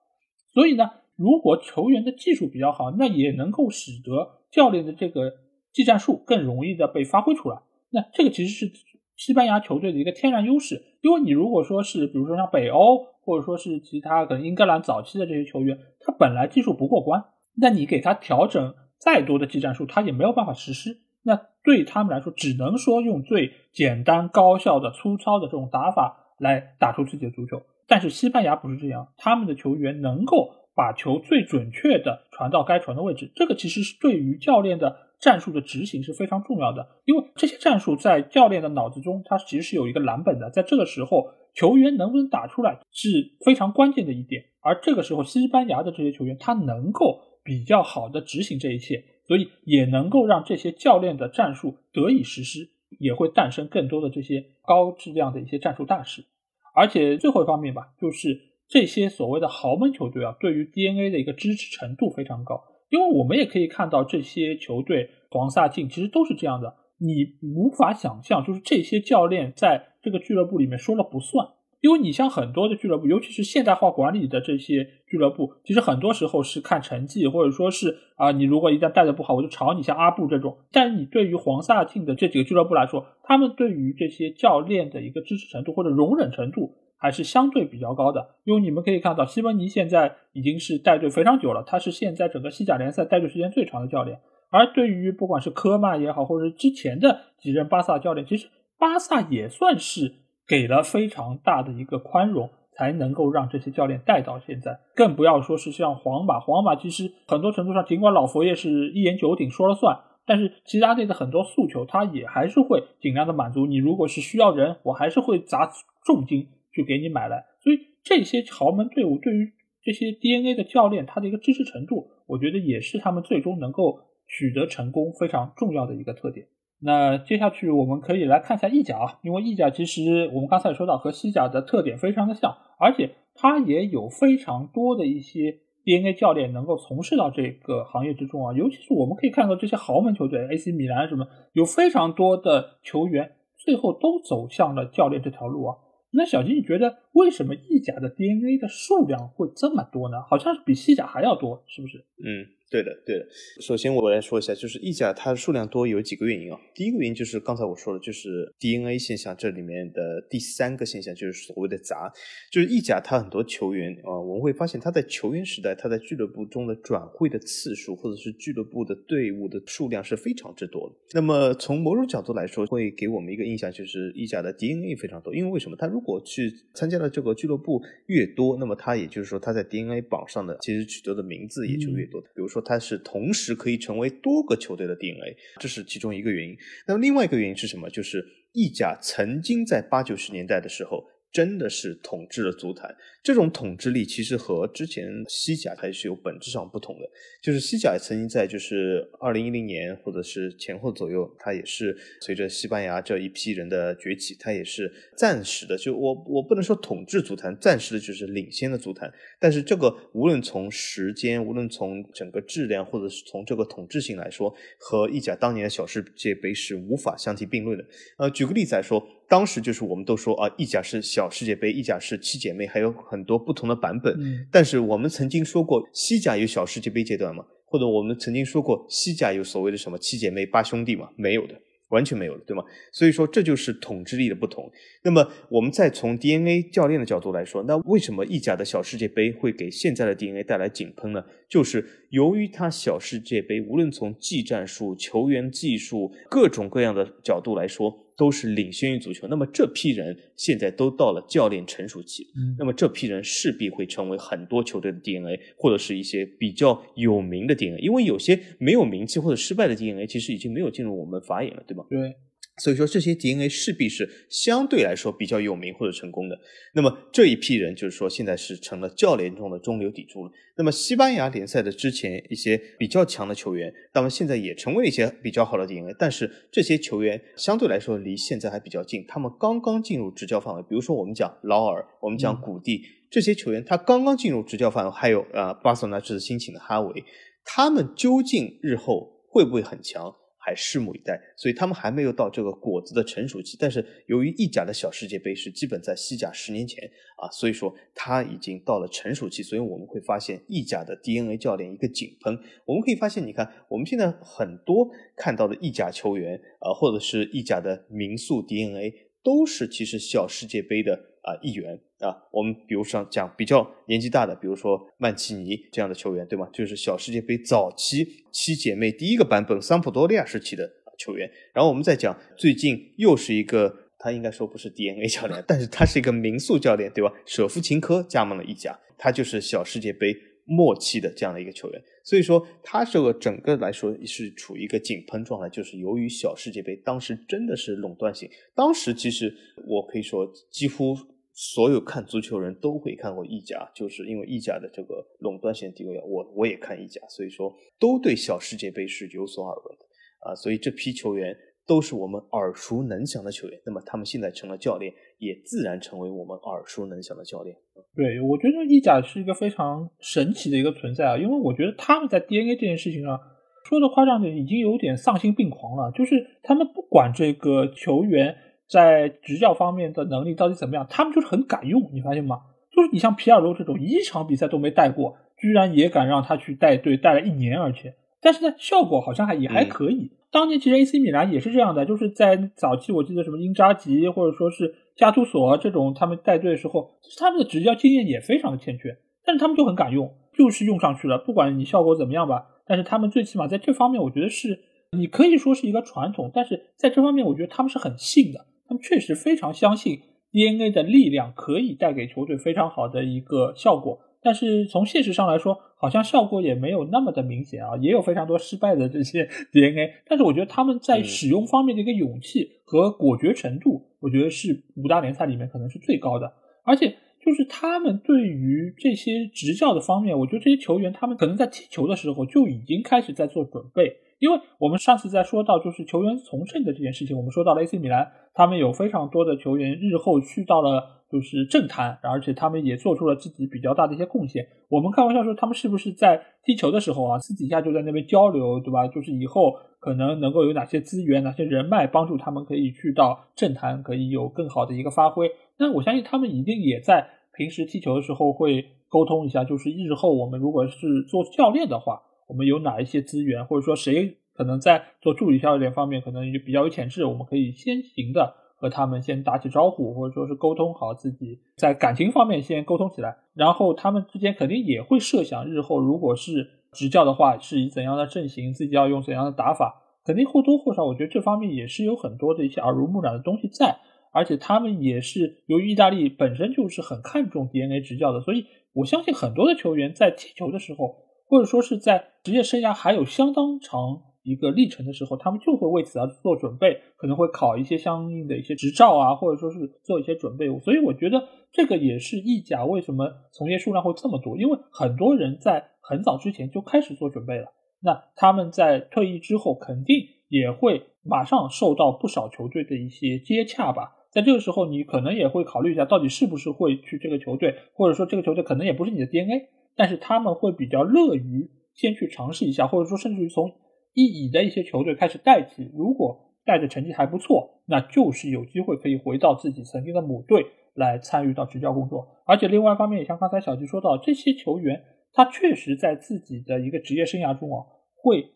[0.53, 5.33] 所以呢，如果球员的技术比较好，那也能够使得教练的这个
[5.73, 7.57] 技战术更容易的被发挥出来。
[7.89, 8.71] 那这个其实是
[9.17, 10.81] 西班牙球队的一个天然优势。
[11.01, 13.11] 因为你如果说是比如说像北欧。
[13.25, 17.23] 或者说是其他可能英格兰早期的这些球员，他本来技术不过关，
[17.55, 20.97] 那你给他调整再多的技战术，他也没有办法实施。
[21.21, 27.61] 那对他们来说，只能说用最简单、高效的、粗糙的这种打法来打出自己的足球。
[27.87, 36.87] 但是西班牙不是这样，他们的球员能够把球最准确的传到该传的位置，这个其实是对于教练的战术的执行是非常重要的。
[37.05, 41.31] 因为这些战术在教练的脑子中，他其实是有一个蓝本的，在这个时候。
[41.55, 56.25] 球员能不能打出来是非常关键的一点，而这个时候西班牙的这些球员他能够比较好的执行这一切，所以也能够让这些教练的战术得以实施，也会诞生更多的这些高质量的一些战术大师。
[56.73, 66.73] 而且最后一方面吧，就是这些所谓的豪门球队啊，对于 DNA 的一个支持程度非常高，因为我们也可以看到这些球队，黄萨进其实都是这样的。
[66.97, 71.49] 你无法想象，就是这些教练在这个俱乐部里面说了不算，
[71.81, 80.57] 因为你像很多的俱乐部，尤其是现代化管理的这些俱乐部，其实很多时候是看成绩，或者说是啊，你如果一旦带的不好，我就炒你，像阿布这种。
[80.71, 88.29] 但是你对于黄萨进的这几个俱乐部来说，他们对于这些教练的一个支持程度或者容忍程度还是相对比较高的。
[88.45, 94.21] 因为你们可以看到，西蒙尼现在已经是带队非常久了，他是现在整个西甲联赛带队时间最长的教练。
[94.49, 98.47] 而对于不管是科曼也好，或者是之前的几任巴萨教练，其实
[98.79, 100.13] 巴萨也算是
[100.47, 104.79] 给了非常大的一个宽容，才能够让这些教练带到现在。
[104.95, 113.65] 更不要说是像皇马，皇马其实很多程度上，尽管老佛爷是一言九鼎说了算，但是其他队的很多诉求，他也还是会尽量的满足。
[113.65, 115.69] 你如果是需要人，我还是会砸
[116.05, 117.45] 重金就给你买来。
[117.61, 124.01] 所以这些豪门队伍对于这些 DNA 的教练，他的一个支持程度，我觉得也是他们最终能够。
[124.25, 126.47] 取得成功非常重要的一个特点。
[126.79, 138.53] 那接下去我们可以来看一下意甲啊，因为意甲其实我们刚才也说到和西甲的特点非常的像，而且它也有非常多的一些 DNA 教练能够从事到这个行业之中啊。
[138.53, 145.77] 尤其是我们可以看到这些豪门球队 AC 米兰什么，有非常多的球员最后都走向了教练这条路啊。
[146.13, 150.21] 那小金，你觉得为什么意甲的 DNA 的数量会这么多呢？
[150.21, 152.05] 好像是比西甲还要多，是不是？
[152.23, 152.47] 嗯。
[152.73, 153.27] 对的，对的。
[153.61, 156.59] 首先我来说一下，就是意甲它数量多有几个原因啊。
[156.73, 162.11] 第一个原因就是刚才我说的，就是 DNA 现象这里面的第三个现象，就是所谓的杂，
[162.51, 170.95] 就是意甲它很多球员啊，我们会发现他在球员时代，他在俱乐部中的转会的次数，或者是俱乐部的队伍的数量是非常之多的。
[171.13, 175.35] 那么从某种角度来说，会给我们一个印象，就是意甲的 DNA 非常多。
[175.35, 175.77] 因为为什么？
[175.77, 182.19] 他如果去参加的这个俱乐部越多，那么他也就是说他在 DNA 榜上的其实取得的名字也就越多。
[182.19, 182.62] 比如说。
[182.63, 186.57] 它是同时可以成为多个球队的 DNA，这是其中一个原因。
[186.87, 187.89] 那么另外一个原因是什么？
[187.89, 191.12] 就是意甲曾经在八九十年代的时候。
[191.33, 197.09] 真的是统治了足坛，这种统治力其实和之前西甲还是有本质上不同的。
[197.41, 205.75] 就是西甲曾经在就是二零一零年或者是前后左右，它也是随着西班牙这一批人的崛起，它也是暂时的。
[205.75, 209.11] 就我我不能说统治足坛，暂时的就是领先的足坛。
[209.39, 217.83] 但是这个无论从时间，无论从整个质量，或者是从这个统治性来说，和意甲当年的小世界杯是无法相提并论的。
[218.19, 219.03] 呃，举个例子来说。
[219.27, 224.15] 当时就是我们都说啊，意甲是小世界杯，意甲是七姐妹，还有很多不同的版本。
[224.51, 227.45] 但是我们曾经说过西甲有小世界杯阶段吗？
[227.65, 231.09] 或者我们曾经说过西甲有所谓的什么七姐妹八兄弟吗？
[231.15, 231.55] 没有的，
[231.87, 232.63] 完全没有的，对吗？
[232.91, 234.71] 所以说这就是统治力的不同。
[235.03, 241.23] 那么我们再从 DNA 教练的角度来说，那为什么意甲的小世界杯会给现在的 DNA 带来井喷呢？
[241.49, 248.02] 就是由于它小世界杯，无论从技战术、球员技术各种各样的角度来说。
[248.17, 249.27] 都是领先于足球。
[249.27, 257.79] 那么这批人现在都到了教练成熟期，嗯那么这批人势必会成为很多球队的 DNA，或者是一些比较有名的 DNA。
[257.81, 261.85] 因为有些没有名气或者失败的 DNA，其实已经没有进入我们法眼了，对吧？
[261.89, 262.15] 对，
[262.57, 266.39] 所以说这些 DNA 势必是相对来说比较有名或者成功的。
[266.75, 270.31] 那么这一批人就是说现在是成了教练中的中流砥柱了。
[270.55, 280.61] 那么西班牙联赛的之前一些比较强的球员，那么现在也成为了一些比较好的 DNA，但是这些球员相对来说离现在还比较近，他们刚刚进入执教范围。
[280.61, 287.03] 比如说我们讲劳尔，我们讲嗯古蒂、这些球员，他刚刚进入执教范围，还有呃巴塞罗那这次新请的哈维，
[287.43, 290.15] 他们究竟日后会不会很强？
[290.45, 293.55] 还拭目以待，所以他们还没有到这个果子的成熟期。
[293.57, 296.83] 但是由于意甲的小世界杯是基本在西甲十年前
[297.15, 299.41] 啊，所以说他已经到了成熟期。
[299.41, 302.37] 所以我们会发现意甲的 DNA 教练一个井喷。
[302.65, 312.15] 我们可以发现，你看我们现在很多看到的意甲球员啊，或者是意甲的民宿 DNA，都是其实小世界杯的啊一员啊。
[312.31, 316.47] 我们比如说讲比较年纪大的，比如说曼奇尼这样的球员，对吗？
[316.53, 321.29] 就是小世界杯早期七姐妹第一个版本桑普多利亚时期的球员。
[321.53, 327.11] 然后我们再讲最近又是一个，他应该说不是 DNA 教练， 但是他是一个民宿教练，对吧？
[327.25, 331.81] 舍夫琴科加盟了一家，他就是小世界杯末期的这样的一个球员。
[332.03, 339.33] 所以说，他这个整个来说是处于一个井喷状态，就是由于小世界杯当时真的是垄断性，当时其实
[339.65, 340.97] 我可以说几乎
[341.33, 349.85] 所有看足球人都会看过意甲，就是因为意甲的这个垄断性地位，我我也看意甲，所以说都对小世界杯是有所耳闻的
[350.29, 357.55] 啊，所以这批球员都是我们耳熟能详的球员，那么他们现在成了教练，也自然成为我们耳熟能详的教练。
[357.95, 363.19] 对，我觉得意甲是一个非常神奇的一个存在啊，因为我觉得他们在 DNA 这件事情上
[363.67, 365.91] 说的夸张点，已经有点丧心病狂了。
[365.93, 368.35] 就是他们不管这个球员
[368.73, 372.41] 在执教方面的能力到底怎么样，他们就是很敢用，你发现吗？
[372.75, 380.09] 就是你像皮尔洛这种一场比赛都没带过，居然也敢让他去带队，带了一年，而且，但是呢，效果好像还也还可以。
[380.31, 392.47] 当年其实 AC 米兰也是这样的，就是在早期我记得什么英扎吉或者说是加图索这种他们带队的时候，其实他们的执教经验也非常的欠缺，但是他们就很敢用，就是用上去了，不管你效果怎么样吧。
[392.65, 394.59] 但是他们最起码在这方面，我觉得是
[394.97, 399.99] 你可以说是一个传统，但是在这方面，我觉得他们是很信的，他们确实非常相信
[400.31, 403.99] DNA 的力量可以带给球队非常好的一个效果。
[404.25, 409.95] 但是从现实上来说，好像效果也没有那么的明显啊，也有非常多失败的这些 DNA。
[410.07, 416.31] 但是我觉得他们在使用方面的一个勇气和果决程度，我觉得是五大联赛里面可能是最高的。
[416.63, 423.97] 而且就是他们对于这些执教的方面，我觉得这些球员他们可能在踢球的时候就已经开始在做准备。
[424.23, 434.47] 因为我们上次在说到就是球员从政的这件事情，我们说到了 AC 米兰，他们有非常多的球员日后去到了就是政坛，而且他们也做出了自己比较大的一些贡献。
[434.69, 438.87] 我们开玩笑说，他们是不是在踢球的时候啊，私底下就在那边交流，对吧？
[438.87, 445.29] 就是以后可能能够有哪些资源、哪些人脉，帮助他们可以去到政坛，可以有更好的一个发挥。
[445.57, 452.03] 那我相信他们一定也在平时踢球的时候会沟通一下，就是日后我们如果是做教练的话。
[452.27, 473.77] 我们有哪一些资源，或者说谁可能在做助理教练方面可能比较有潜质，我们可以先行的和他们先打起招呼，或者说是沟通好自己在感情方面先沟通起来，然后他们之间肯定也会设想日后如果是执教的话，是以怎样的阵型，自己要用怎样的打法，肯定或多或少，我觉得这方面也是有很多的一些耳濡目染的东西在，
[474.11, 481.02] 而且他们也是由于意大利本身就是很看重 DNA 执教的，所以我相信很多的球员在踢球的时候。
[481.33, 490.45] 或者说是在职业生涯还有相当长一个历程的时候，他们就会为此而做准备，可能会考一些相应的一些执照啊，或者说是做一些准备。
[490.59, 497.47] 所以我觉得这个也是意甲为什么从业数量会这么多，因为很多人在很早之前就开始做准备了。
[497.81, 499.95] 那他们在退役之后，肯定
[500.29, 503.95] 也会马上受到不少球队的一些接洽吧。
[504.11, 509.49] 在这个时候，你可能也会考虑一下，到底是不是会去这个球队，或者说这个球队可能也不是你的 DNA。
[509.75, 513.51] 但是他们会比较乐于先去尝试一下，或者说甚至于从
[513.93, 515.71] 一乙的一些球队开始带起。
[515.73, 522.07] 如果带的成绩还不错，那就是有机会可以回到自己曾经的母队来参与到执教工作。
[522.25, 524.83] 而且另外一方面，也像刚才小吉说到，这些球员
[525.13, 527.63] 他确实在自己的一个职业生涯中啊，
[527.95, 528.33] 会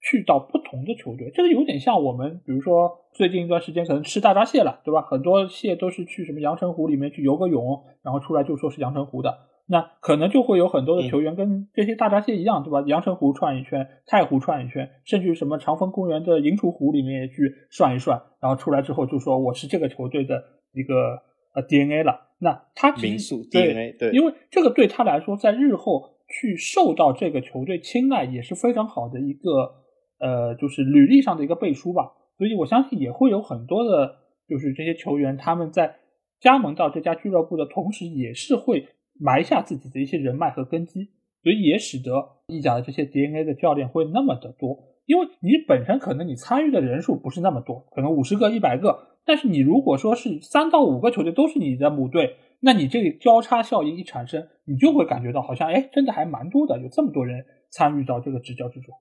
[0.00, 1.30] 去到不同的球队。
[1.34, 5.02] 这个有点像我们，比如说最近一段时间可能吃大闸蟹了，对吧？
[5.02, 9.49] 很多蟹都是去什么阳澄湖里面去游个泳，然后出来就说是阳澄湖的。
[9.72, 12.82] 那可能就会有很多的球员跟这些大闸蟹一样，对吧？
[12.88, 21.22] 阳澄湖串一圈，太湖串一圈，甚至什么长风公园的银雏湖里面也去涮一涮，然后出来之后就说我是这个球队的一个
[21.54, 22.32] 呃 DNA 了。
[22.40, 29.76] 那他民宿 DNA 对，因为这个对他来说，在日后去受到这个球队青睐也是非常好的一个
[30.18, 32.10] 呃，就是履历上的一个背书吧。
[32.38, 34.16] 所以我相信也会有很多的，
[34.48, 35.94] 就是这些球员他们在
[36.40, 38.88] 加盟到这家俱乐部的同时，也是会。
[39.20, 41.10] 埋下自己的一些人脉和根基，
[41.42, 42.10] 所以也使得
[42.48, 44.88] 意甲的这些 DNA 的教练会那么的多。
[45.06, 58.94] 因为你本身可能你参与的人数不是那么多，可能五十个、一百个，但是你如果说是三到五个球队都是你的母队，那你这个交叉效应一产生，你就会感觉到好像哎，真的还蛮多的，有这么多人参与到这个执教之中。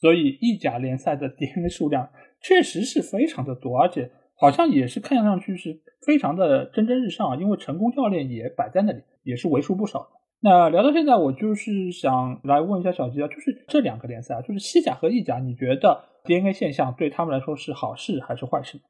[0.00, 9.00] 所以意甲联赛的 DNA 数量确实是非常的多，而且好像也是看上去是非常的蒸蒸日上啊，因为成功教练也摆在那里。
[9.24, 10.08] 也是为数不少的。
[10.40, 18.80] 那聊到现在，我就是想来问一下小吉啊，就是这两个联赛啊，就是西甲和意甲，你觉得 DNA 现象对他们来说是好事还是坏事？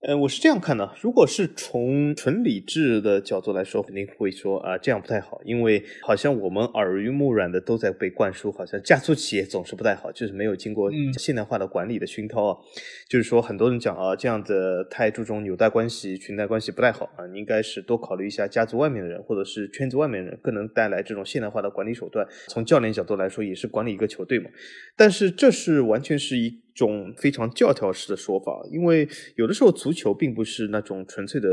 [0.00, 12.56] 呃，我是这样看的，如果是从纯理智的角度来说，肯定会说啊，这样不太好，因为好像我们耳濡目染的都在被灌输，好像家族企业总是不太好，就是没有经过现代化的管理的熏陶啊。
[13.08, 22.24] 就是说，很多人讲啊，这样的太注重纽带关系、裙带关系不太好啊，你应该是多考虑一下家族外面的人，或者是圈子外面的人，更能带来这种现代化的管理手段。
[22.46, 24.48] 从教练角度来说，也是管理一个球队嘛。
[24.96, 26.60] 但是这是完全是一。
[26.78, 31.48] 种非常教条式的说法，因为有的时候足球并不是那种纯粹的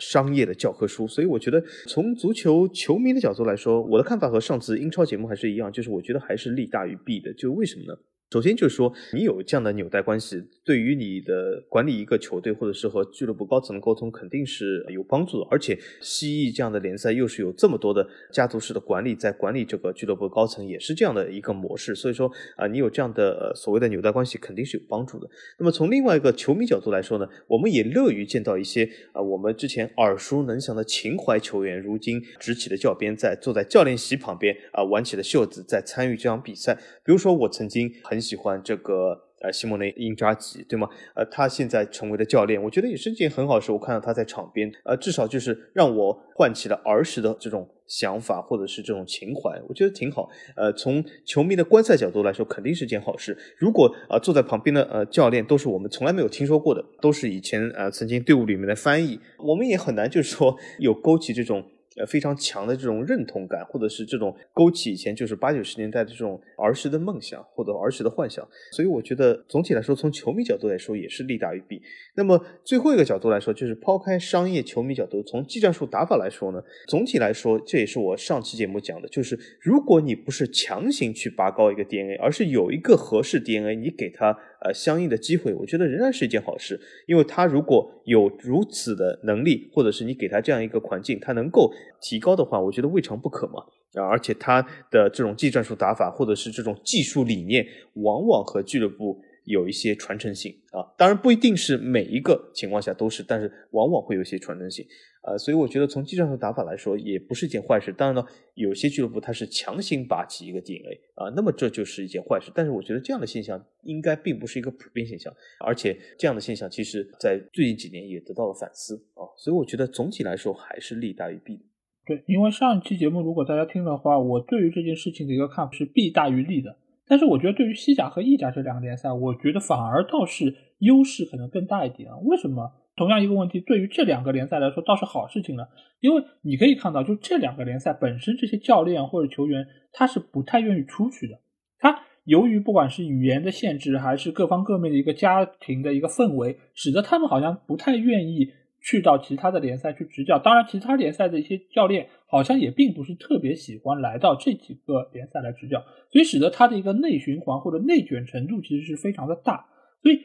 [0.00, 7.32] 商业的教科书，所以我觉得从足球球迷的角度来说，我的看法和上次英超节目还是一样，就是我觉得还是利大于弊的。
[7.34, 7.96] 就为什么呢？
[8.34, 15.46] 首先就是说，你有这样的纽带关系，对于你的管理一个球队，或者是和俱乐部高层的沟通，肯定是有帮助的。
[15.52, 21.94] 而且西乙这样的联赛又是有这么多的家族式的管理，在管理这个俱乐部高层也是这样的一个模式。
[21.94, 25.30] 所以说啊，你有这样的所谓的纽带关系，肯定是有帮助的。
[25.60, 36.74] 那么从另外一个球迷角度来说呢，我们也乐于见到一些啊，我们之前耳熟能详的情怀球员，如今执起的教鞭，在坐在教练席旁边啊，挽起了袖子，在参与这场比赛。
[37.04, 38.23] 比如说我曾经很。
[38.24, 40.88] 喜欢这个呃西蒙内因扎吉对吗？
[41.14, 43.70] 呃，他现在成为了教练，我觉得也是件很好事。
[43.70, 50.28] 我看到他在场边，呃，至少就是让我唤起了儿时的这种想法或者是这种情怀，我觉得挺好。
[50.56, 53.36] 呃，从球迷的观赛角度来说，肯定是件好事。
[53.58, 61.62] 如果呃坐在旁边的呃教练都是我们从来没有听说过的，都是以前呃曾经队伍里面的翻译，我们也很难就是说有勾起这种。
[61.98, 71.80] 呃，非常强的这种认同感，或者是这种勾起以前就是八九十年代的这种儿时的梦想或者儿时的幻想，所以我觉得总体来说，从球迷角度来说也是利大于弊。
[72.16, 84.36] 那么最后一个角度来说，就是抛开商业球迷角度，从技战术打法来说呢，总体来说，这也是我上期节目讲的，就是如果你不是强行去拔高一个 DNA，而是有一个合适 DNA，你给他。
[84.64, 93.62] 呃，相应的机会，我觉得仍然是一件好事，因为他如果有如此的能力，或者是你给他这样一个环境，他能够提高的话，我觉得未尝不可嘛。
[93.92, 99.20] 啊，而且他的这种技战术打法，或者是这种技术理念，往往和俱乐部。
[99.44, 104.86] 有一些传承性啊，当然不一定是每一个情况下都是，但是往往会有一些传承性，
[105.22, 107.92] 呃，所以我觉得从技战术打法来说，也不是一件坏事。
[107.92, 112.50] 当然呢，有些俱乐部它是强行拔起一个 DNA 啊，那么这就是一件坏事。
[112.54, 121.60] 但是我觉得这样的现象应该并不是一个普遍现象，而且这样的现象其实在最近几年也得到了反思啊，所以我觉得总体来说还是利大于弊。
[122.06, 126.76] 对，因为上一期节目如果大家听的话，我对于这件事情的一个看法是弊大于利的。
[127.06, 132.16] 但是我觉得，对于西甲和意甲这两个联赛，我觉得反而倒是优势可能更大一点啊。
[132.24, 132.72] 为什么？
[132.96, 135.64] 同样一个问题，对于这两个联赛来说，倒是好事情呢？
[135.98, 141.40] 因为你可以看到，就这两个联赛本身，这些教练或者球员，他是不太愿意出去的。
[141.80, 148.52] 他由于不管是语言的限制，还是各方各面的一个家庭的一个氛围，使得他们好像不太愿意。
[148.84, 155.82] 去到其他的联赛去执教，当然，其他联赛的一些教练好像也并不是特别喜欢来到这几个联赛来执教，
[156.12, 159.66] 所以使得他的一个内循环或者内卷程度其实是非常的大。
[160.02, 160.20] 所以，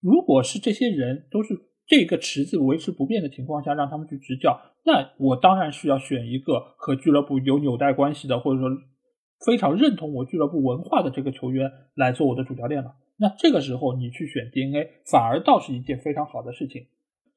[0.00, 1.54] 如果是这些人都是
[1.86, 8.70] 这个池子维持不变的情况下让他们去执教，那我当然是要选一个和俱乐部有纽带关系的，或者说
[9.44, 12.94] 非常认同我俱乐部文化的这个球员来做我的主教练了。
[13.18, 16.86] 那这个时候你去选 DNA，反而倒是一件非常好的事情。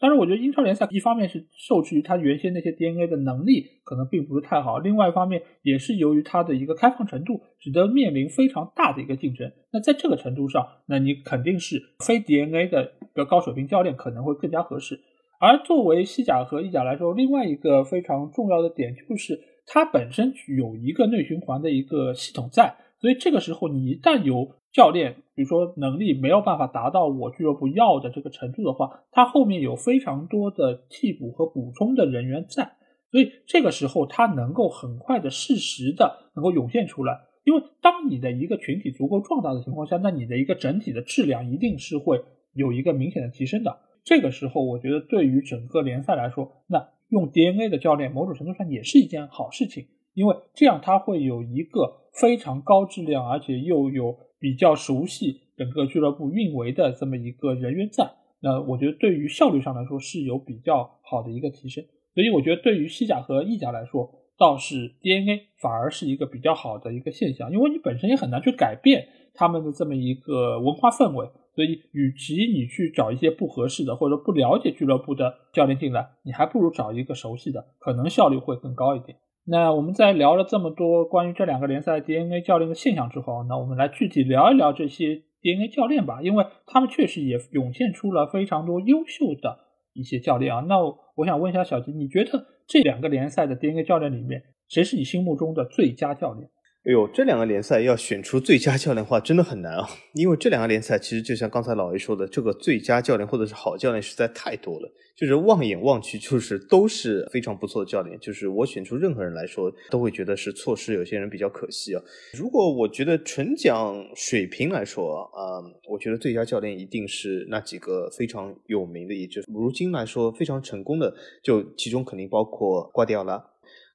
[0.02, 9.52] 当然，我觉得英超联赛一方面是受制于它原先那些 DNA 的能力可能并不是太好，另外一方面也是由于它的一个开放程度，使得面临非常大的一个竞争。
[9.72, 15.00] 那在这个程度上，那你肯定是非 DNA 的一个高水平教练可能会更加合适。
[15.40, 32.78] 而作为西甲和意甲来说，另外一个非常重要的点就是它本身有一个内循环的一个系统在，所以这个时候你一旦有教练，比如说能力没有办法达到我俱乐部要的这个程度的话，他后面有非常多的替补和补充的人员在，
[33.12, 37.20] 所以这个时候他能够很快的适时的能够涌现出来。
[37.44, 42.24] 因为当你的一个群体足够壮大的情况下，那你的一个整体的质量一定是会
[42.54, 43.80] 有一个明显的提升的。
[44.04, 58.12] 这个时候，我觉得对于整个联赛来说，那用 DNA 的教练某种程度上也是一件好事情，因为这样他会有一个非常高质量，而且又有比较熟悉整个俱乐部运维的这么一个人员在。
[58.42, 61.84] 那我觉得对于效率上来说是有比较好的一个提升。
[62.14, 64.18] 所以我觉得对于西甲和意甲来说。
[64.40, 79.20] 倒是 DNA 反而是一个比较好的一个现象，因为你本身也很难去改变他们的这么一个文化氛围，所以与其你去找一些不合适的或者不了解俱乐部的教练进来，你还不如找一个熟悉的，可能效率会更高一点。
[79.52, 89.60] 那我们在聊了这么多关于这两个联赛 DNA 教练的现象之后，那我们来具体聊一聊这些 DNA 教练吧，因为他们确实也涌现出了非常多优秀的
[89.92, 90.62] 一些教练啊。
[90.70, 90.78] 那
[91.16, 92.46] 我想问一下小吉，你觉得？
[92.66, 96.50] 这两个联赛的 DNA 教练里面，谁是你心目中的最佳教练？
[96.84, 99.88] 哎呦，这两个联赛要选出最佳教练的话，真的很难啊！
[100.16, 108.18] 因为这两个联赛其实就像刚才老 A 说的，这个最佳教练或者是好教练实在太多了，就是望眼望去就是都是非常不错的教练。
[108.20, 112.02] 就是我选出任何人来说，都会觉得是错失有些人比较可惜啊。
[112.34, 121.14] 如果我觉得纯讲水平来说啊，我觉得最佳教练一定是那几个非常有名的，也就是如今来说非常成功的，
[121.44, 123.51] 就其中肯定包括瓜迪奥拉。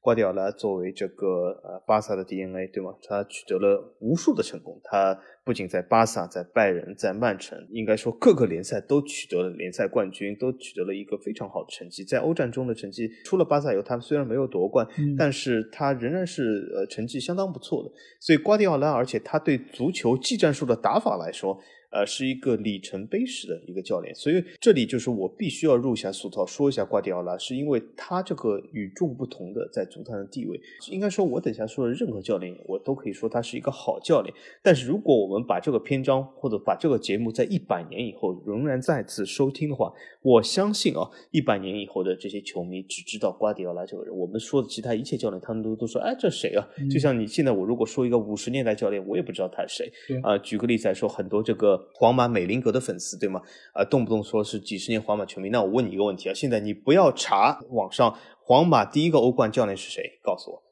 [0.07, 2.94] 瓜迪奥拉作为这个呃巴萨的 DNA 对吗？
[3.02, 4.80] 他取得了无数的成功。
[4.84, 12.04] 他不仅在巴萨、在拜仁、在曼城，应该说各个联赛都取得了联赛冠军，都取得了一个非常好的成绩。
[12.04, 14.86] 在欧战中的成绩，除了巴萨以后，他虽然没有夺冠，
[15.18, 17.90] 但是他仍然是呃成绩相当不错的。
[18.20, 21.59] 所以瓜迪奥拉，而且他对足球技战术的打法来说。
[21.97, 30.61] 呃，是一个里程碑式的一个教练，所以这里就是我必须要入一下俗套，说一下瓜迪奥拉，是因为他这个与众不同的在足坛的地位。
[30.90, 34.34] 应该说，我等下说的任何教练，我都可以说他是一个好教练。
[34.62, 39.90] 但是如果我们把这个篇章或者把这个节目在一百年以后仍然再次收听的话，
[40.20, 44.14] 我相信啊，一百年以后的这些球迷只知道瓜迪奥拉这个人。
[44.14, 46.68] 我们说的其他一切教练，他们都都说，哎，这谁啊？
[46.90, 50.20] 就像你现在我如果说一个五十年代教练，我也不知道他是谁。
[50.22, 51.86] 啊，举个例子来说，很多这个。
[51.95, 53.41] 皇马美林格的粉丝对吗？
[53.72, 55.49] 啊，动不动说是几十年皇马球迷。
[55.51, 60.62] 那我问你一个问题啊，现在你不要查网上皇马第一个欧冠教练是谁，告诉我。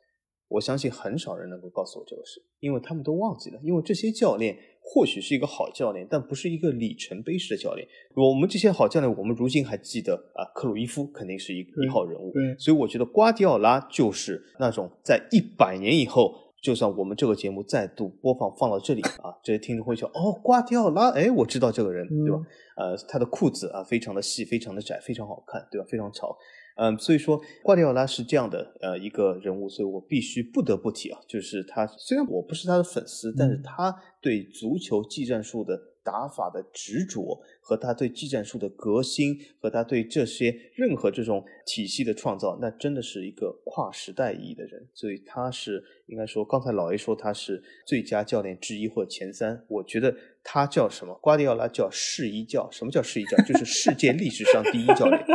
[0.48, 3.58] 我相信很少人能够告诉我这个事，因为他们都忘记了。
[3.62, 7.88] 因为这些教练或许是一个好教练，但不是一个里程碑式的教练。
[8.14, 12.32] 我们这些好教练，我们如今还记得啊，克鲁伊夫肯定是一一号人物。
[12.58, 16.43] 所以我觉得瓜迪奥拉就是那种在一百年以后。
[16.64, 22.40] 就算我们这个节目再度播放放到这里啊，这些听众会说：“哦，瓜迪奥拉，哎，我知道这个人，对吧？
[22.78, 25.86] 呃，他的裤子啊，非常的细，非常的窄，非常好看，对吧？
[25.86, 26.34] 非常潮。
[26.76, 35.78] 嗯，所以说瓜迪奥拉是这样的呃一个人物，所以我必须不得不提啊，就是他虽然我不是他的粉丝，但是他对足球技战术的。
[36.04, 44.86] 打法的执着和他对技战术的革新，和他对这些任何这种体系的创造，那真的是一个跨时代意义的人。
[44.92, 50.14] 所以他是应该说，刚才老 A 说他是最佳教练之一或前三，我觉得
[50.44, 51.14] 他叫什么？
[51.20, 52.68] 瓜迪奥拉叫世一教。
[52.70, 53.36] 什么叫世一教？
[53.44, 55.20] 就是世界历史上第一教练。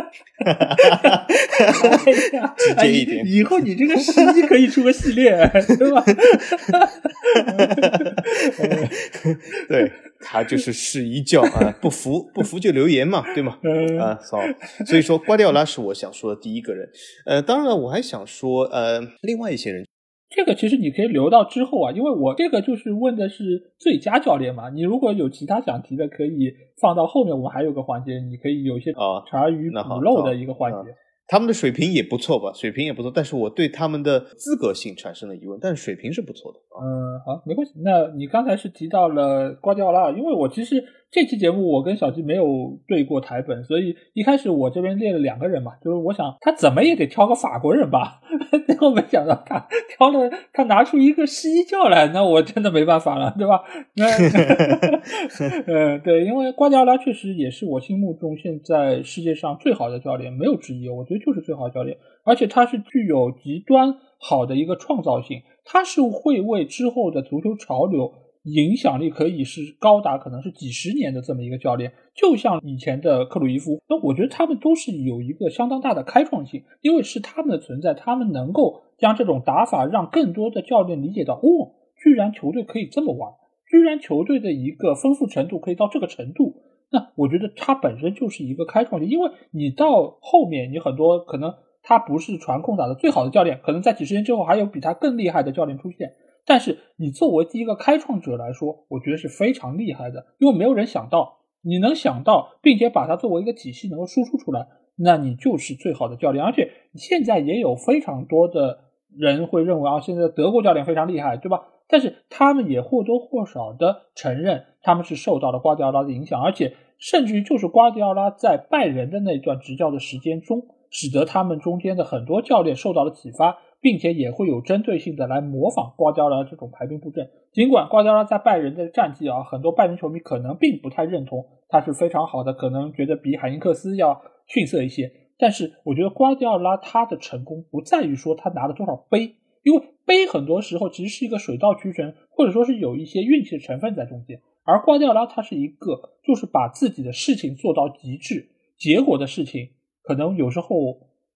[2.57, 5.31] 直接一点，以后你这个世一可以出个系列，
[5.77, 6.03] 对吧？
[9.67, 9.91] 对。
[10.21, 13.57] 他就是试一教啊，不服不服就留言嘛，对吗？
[14.01, 14.37] 啊，好，
[14.85, 16.89] 所以说瓜迪奥拉是我想说的第一个人。
[17.25, 19.87] 呃，当然了，我还想说呃，另外一些人，
[20.29, 24.69] 这个其实你可以留到之后啊，因为我这个就是问的是最佳教练嘛。
[24.69, 30.93] 你如果有其他想提的，可以放到后面，我们还有个环节，你可以有一些啊茶余补漏的一个环节。
[31.27, 32.51] 他们的水平也不错吧？
[32.53, 35.59] 水平也不错，但是我对他们的资格性产生了疑问。
[35.61, 36.59] 但是水平是不错的。
[36.79, 37.73] 嗯，好，没关系。
[37.83, 40.83] 那你刚才是提到了瓜迪奥拉，因为我其实。
[41.11, 48.21] 这期节目我跟小吉没有对过台本，所以一开始我这边列了两个人嘛，就是我想他怎么也得挑个法国人吧，
[48.67, 53.63] 结果没想到他挑了，他拿出一个十一教来，那我真的没办法了，对吧？
[53.95, 54.05] 那，
[55.65, 68.13] 嗯，对，因为瓜迪奥拉确实也是我心目中现在世界上最好的教练，没有之一，我觉得就是最好的教练，而且他是具有极端好的一个创造性，他是会为之后的足球潮流。
[68.43, 83.33] 影响力可以是高达可能是几十年的这么一个教练，就像以前的克鲁伊夫，那我觉得他们都是有一个相当大的开创性，因为是他们的存在，他们能够将这种打法让更多的教练理解到，哦，居然球队可以这么玩，
[83.69, 86.63] 居然球队的一个丰富程度可以到这个程度。
[86.91, 96.13] 那我觉得他本身就是一个开创性，因为你到后面你很多可能他不是传控打的最好的教练，可能在几十年之后还有比他更厉害的教练出现。
[96.49, 106.43] 但是你作为第一个开创者来说，我觉得是非常厉害的，因为没有人想到，你能想到，并且把它作为一个体系能够输出出来，那你就是最好的教练。
[106.43, 108.79] 而且现在也有非常多的
[109.15, 111.67] 人会认为啊，现在德国教练非常厉害，对吧？
[111.87, 123.59] 但是他们也或多或少的承认，他们是受到了瓜迪奥拉的影响，而且甚至于就是瓜迪奥拉在拜仁的那段执教的时间中，使得他们中间的很多教练受到了启发。
[123.81, 127.29] 并且也会有针对性的来模仿瓜迪奥拉这种排兵布阵。
[127.51, 135.11] 尽管瓜迪奥拉在拜仁的战绩啊，很多拜仁球迷可能并不太认同他是非常好的，可能觉得比海因克斯要逊色一些。
[135.37, 144.41] 但是我觉得瓜迪奥拉他的成功不在于说他拿了多少杯，因为杯很多时候其实是一个水到渠成，或者说是有一些运气的成分在中间。
[144.65, 149.69] 而瓜迪奥拉他是一个就是把自己的事情做到极致，结果的事情
[150.03, 150.75] 可能有时候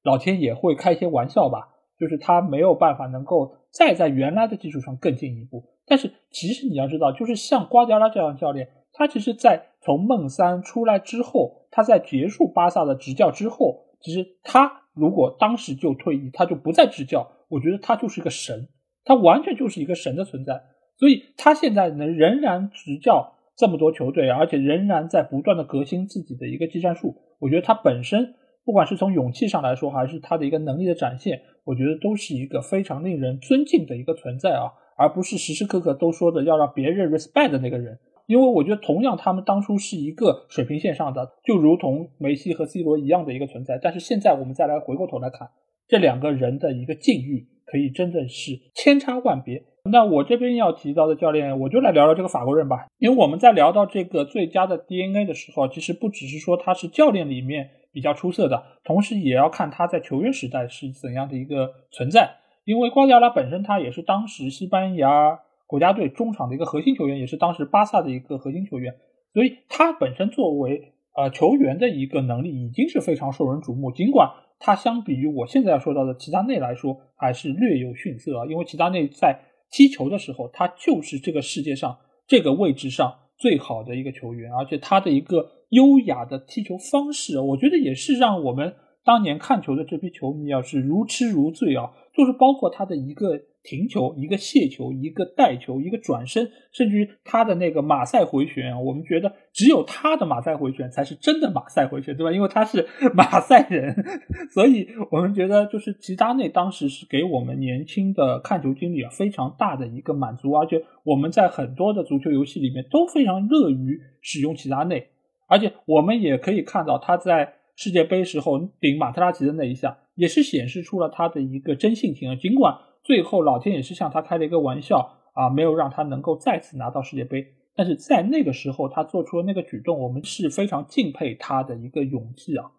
[0.04, 1.70] 老天也会开一些玩笑吧。
[2.00, 18.68] 就是他没有办法能够再在原来的基础上更进一步，但是其实你要知道，就是像瓜迪奥拉这样的教练，他其实，在从梦三出来之后，他在结束巴萨的执教之后，其实他如果当时就退役，他就不再执教，我觉得他就是一个神，
[19.04, 20.64] 他完全就是一个神的存在。
[20.96, 28.36] 所以他现在能仍然执教这么多球队，而且仍然在不断的革新自己的一个技战术，我觉得他本身
[28.66, 31.42] 不管是从勇气上来说，还是他的一个能力的展现。
[31.66, 38.00] 我觉得都是一个非常令人尊敬的一个存在啊，而不是时时刻刻都说的要让别人 respect 的那个人。
[38.26, 43.80] 因为我觉得同样他们当初是一个水平线上的，就如同梅西和 C 罗一样的一个存在。
[43.82, 45.50] 但是现在我们再来回过头来看，
[45.88, 49.64] 这两个人的一个境遇，可以真的是千差万别。
[49.90, 52.88] 那我这边要提到的教练，我就来聊聊这个法国人吧。
[52.98, 57.70] 因为我们在聊到这个最佳的 DNA 的时候，其实不只是说他是教练里面。
[57.94, 62.38] 比较出色的，同时也要看他在球员时代是怎样的一个存在。
[62.66, 68.96] 因为瓜迪奥拉本身他也是当时西班牙国家队中场的一个核心球员，也是当时巴萨的一个核心球员，
[69.34, 73.92] 所以他本身作为呃球员的一个能力已经是非常受人瞩目。
[73.92, 74.30] 尽管
[74.60, 78.46] 他相比于我现在要说到的齐达内来说，还是略有逊色啊。
[78.48, 79.40] 因为齐达内在
[79.70, 85.52] 踢球的时候，他就是这个世界上这个位置上最好的一个球员，而且他的一个。
[85.74, 93.42] 优雅的踢球方式，我觉得也是让我们当年看球的这批球迷啊是如痴如醉啊，就是包括他的一个。
[93.66, 102.32] 停球，一个卸球，一个带球，一个转身，甚至于他的那个马赛回旋啊，我们觉得只有他的马赛回旋才是真的马赛回旋，对吧？
[102.34, 103.96] 因为他是马赛人，
[104.54, 115.08] 所以我们觉得就是齐达内当时是给我们年轻的看球经历啊非常大的一个满足，而且我们在很多的足球游戏里面都非常乐于使用齐达内，
[115.48, 122.78] 而且我们也可以看到他在世界杯时候顶马特拉齐的那一下，也是显示出了他的一个真性情，尽管。
[123.04, 127.46] 最后，老天也是向他开了一个玩笑啊，没有让他能够再次拿到世界杯。
[127.76, 132.72] 但是在那个时候，他做出了那个举动，我们是非常敬佩他的一个勇气啊。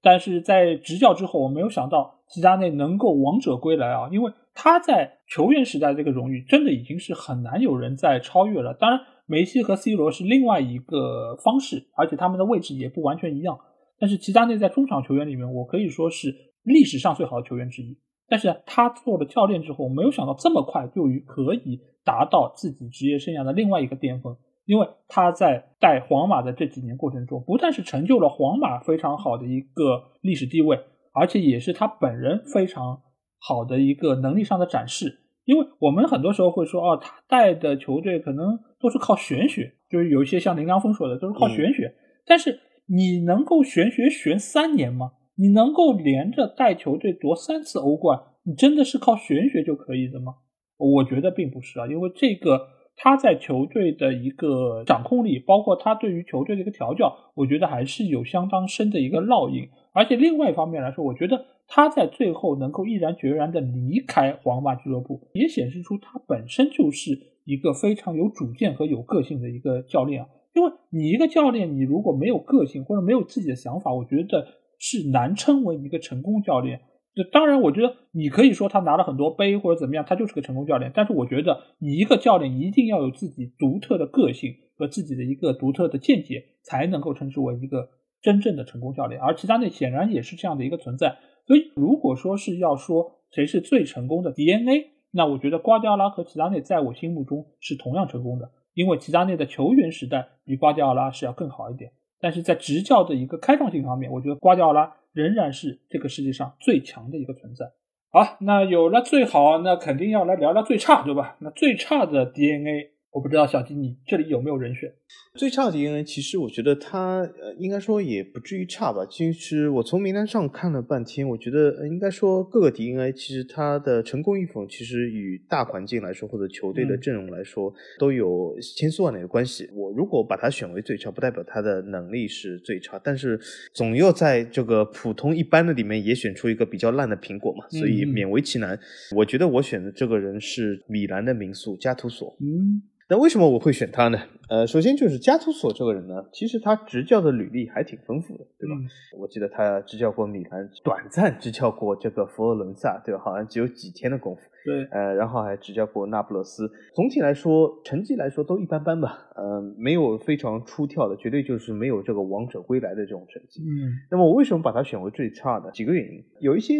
[0.00, 8.72] 但是在执教之后，我没有想到齐达内能够王者归来啊，因为他在球员时代这个荣誉真的已经是很难有人再超越了。
[8.72, 13.58] 当然，梅西和 C 罗是另外一个方式，而且他们的位置也不完全一样。
[13.98, 17.98] 但是齐达内在中场球员里面，我可以说是历史上最好的球员之一。
[18.28, 24.36] 但是他做了教练之后，没有想到这么快就可以达到自己职业生涯的另外一个巅峰。
[24.64, 30.76] 因为他在带皇马的这几年过程中，不但是成就了皇马非常好的一个历史地位，
[31.12, 33.00] 而且也是他本人非常
[33.38, 35.20] 好的一个能力上的展示。
[35.46, 41.94] 因为我们很多时候会说，哦，他带的球队可能都是靠玄学，就是有一些像林良峰说的，都是靠玄学。
[42.26, 45.12] 但是你能够玄学玄三年吗？
[45.36, 50.34] 你能够连着带球队夺三次欧冠，你真的是靠玄学就可以的吗？
[50.78, 59.68] 我觉得并不是啊，因为这个他在球队的一个掌控力，包括他对于球队的一个调教，我觉得还是有相当深的一个烙印。
[59.96, 70.28] 而且另外一方面来说，我觉得他在最后能够毅然决然的离开皇马俱乐部，也显示出他本身就是一个非常有主见和有个性的一个教练啊。
[70.54, 74.46] 因为你一个教练，你如果没有个性或者没有自己的想法，我觉得。
[74.78, 76.82] 是难称为一个成功教练。
[77.14, 80.92] 这当然，我觉得你可以说他拿了很多杯或者怎么样，他就是个成功教练。
[80.94, 87.88] 但是我觉得，你一个教练一定要有自己独特的个性和自己的一个独特的见解，才能够称之为一个
[88.26, 89.20] 真正的成功教练。
[89.20, 91.16] 而齐达内显然也是这样的一个存在。
[91.46, 107.70] 所以，如果说是要说谁是最成功的 DNA，那我觉得瓜迪奥拉和齐达内在我心目中是同样成功的，因为齐达内的球员时代比瓜迪奥拉是要更好一点，但是在执教的一个开创性方面，我觉得瓜迪奥拉仍然是这个世界上最强的一个存在。
[108.10, 111.36] 好，那有了最好，那肯定要来聊聊最差，对吧？
[111.38, 112.90] 那最差的 DNA。
[113.12, 114.92] 我不知道小金，你这里有没有人选？
[115.34, 119.06] 最差的 DNA，其实我觉得他呃，应该说也不至于差吧。
[119.10, 129.68] 其实我从名单上看了半天，我觉得应该说各个 DNA，其实他的成功与否，其实与大环境来说，或者球队的阵容来说，都有千丝万缕的关系。
[129.74, 133.38] 我如果把他选为最差，不代表他的能力是最差，但是
[133.74, 138.78] 总要在这个普通一般的里面也选出一个比较烂的苹果嘛，所以勉为其难。
[139.14, 142.34] 我觉得我选的这个人是米兰的名宿加图索。
[142.40, 142.82] 嗯。
[143.08, 144.20] 那为什么我会选他呢？
[144.48, 148.74] 呃，首先就是加图索这个人呢，其实他执教的履历还挺丰富的，对吧？
[149.18, 153.20] 我记得他执教过米兰，短暂执教过这个佛罗伦萨，对吧？
[153.20, 154.42] 好像只有几天的功夫。
[154.66, 156.70] 对，呃，然后还执教过那不勒斯。
[156.94, 159.30] 总体来说，成绩来说都一般般吧。
[159.36, 163.62] 嗯，没有非常出挑的，绝对就是没有这个王者归来的这种成绩。
[163.62, 165.70] 嗯，那么我为什么把他选为最差的？
[165.70, 166.74] 几个原因，有一些。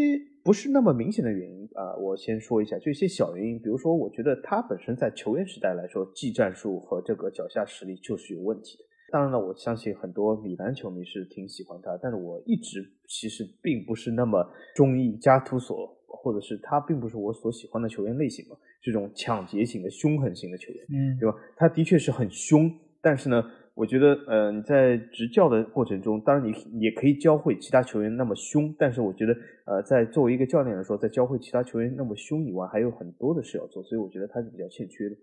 [0.47, 8.84] 不是那么明显的原因啊，我先说一下，就一些小原因，比如说，我觉得他本身在球员时代来说，技战术和这个脚下实力就是有问题的。
[9.11, 21.36] 当然了，我相信很多米兰球迷是挺喜欢他，但是我一直其实并不是那么中意加图索，或者是他并不是我所喜欢的球员类型嘛，这种抢劫型的、凶狠型的球员，嗯，对吧？
[21.57, 23.44] 他的确是很凶，但是呢。
[23.76, 29.36] 我觉得，呃，你在执教的过程中，当然你也可以教会其他球员那么凶，但是我觉得，
[29.66, 35.16] 呃，在作为一个教练来说，在教会其他球员那么凶以外，还有很多的事要做，所以我觉得他是比较欠缺的。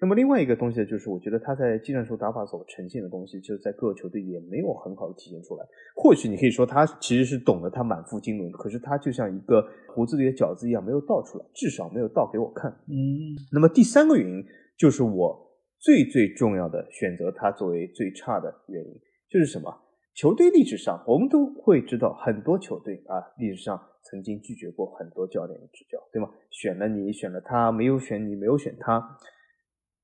[0.00, 5.64] 那么另外一个东西就是，我觉得他在技战术打法所呈现的东西，就是在各个球队也没有很好的体现出来。
[5.94, 12.70] 或许你可以说他其实是懂得他满腹经纶，可是他就像一个胡子里的饺子一样，没有倒出来，至少没有倒给我看。
[12.88, 13.36] 嗯。
[13.52, 14.44] 那么第三个原因
[14.76, 15.46] 就是我。
[15.82, 19.74] 最最重要的选择他作为最差的原因就是什么？
[20.14, 26.28] 球队历史上我们都会知道，很多球队啊，历史上曾经拒绝过很多教练的执教，对吗？
[26.50, 29.16] 选了你，选了他，没有选你，没有选他。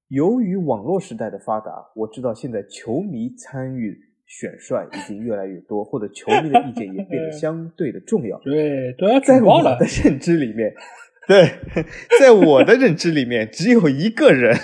[0.09, 8.38] 由于网络时代的发达，我知道现在球迷参与选帅已经越来越多，或者球迷的意见也变得 相对的重要。
[8.40, 10.72] 对，都要在我的认知里面。
[11.26, 11.44] 对，
[12.20, 14.57] 在我的认知里面，只有一个人，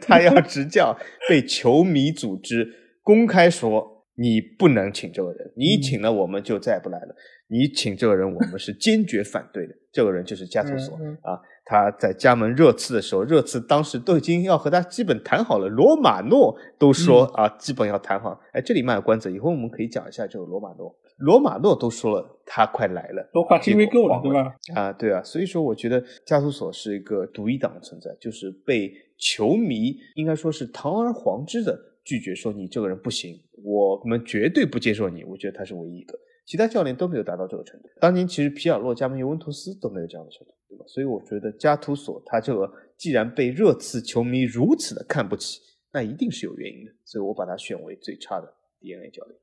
[0.00, 2.68] 他要执教，被球迷组织
[3.04, 7.14] 公开说你不能请这个人，你请了我们就再也不来了。
[7.46, 9.74] 你请这个人，我们是坚决反对的。
[9.92, 11.38] 这个人就是加图索啊，
[11.70, 18.40] 他在加盟热刺的时候，热刺当时都已经要和他基本谈好了，罗马诺都说啊，基本要谈好。
[18.52, 20.96] 哎，这里卖个关子，以后我们可以讲一下这个罗马诺。
[21.18, 24.54] 罗马诺都说了，他快来了，都快 TV 够了，对吧？
[24.74, 35.22] 啊，对啊，所以说我觉得加图索是一个独一档的存在，就是被球迷应该说是堂而皇之的拒绝，说你这个人不行，我们绝对不接受你。
[35.24, 37.90] 我觉得他是唯一一个，其他教练都没有达到这个程度。
[38.00, 40.84] 当年其实皮尔洛加盟尤文图斯都没有这样的程度，对吧？
[40.86, 45.60] 所以我觉得加图索他这个既然被热刺球迷如此的看不起，
[45.92, 48.46] 那一定是有原因的，所以我把他选为最差的
[48.80, 49.38] DNA 教练。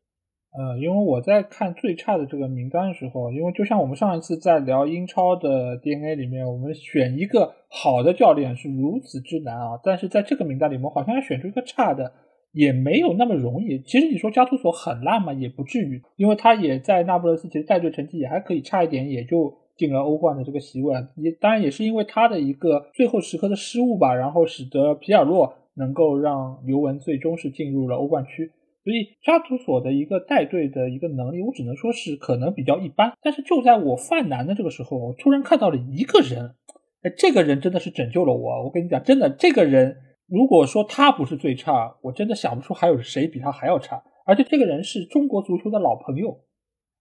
[0.58, 12.14] 呃，因为我在看最差的这个名单的时候，因为就像我们上一次在聊英超的 DNA 里面，我们选一个好的教练是如此之难啊，但是在这个名单里面，好像要选出一个差的
[12.54, 13.82] 也没有那么容易。
[13.82, 20.94] 其实你说加图索很烂嘛，也不至于，因为他也在那不勒斯，其实带队成绩也还可以，差一点也就进了欧冠的这个席位。
[21.16, 28.52] 也当然也是因为他的一个最后时刻的失误吧，然后使得皮尔洛能够让尤文最终是进入了欧冠区。
[28.84, 33.14] 所以扎图索的一个带队的一个能力，我只能说是可能比较一般。
[33.22, 36.54] 但是就在我犯难的这个时候，我突然看到了一个人，
[37.02, 38.64] 哎，这个人真的是拯救了我。
[38.64, 39.98] 我跟你讲，真的，这个人
[40.28, 44.04] 如果说他不是最差，我真的想不出还有谁比他还要差。
[44.24, 46.38] 而且这个人是中国足球的老朋友，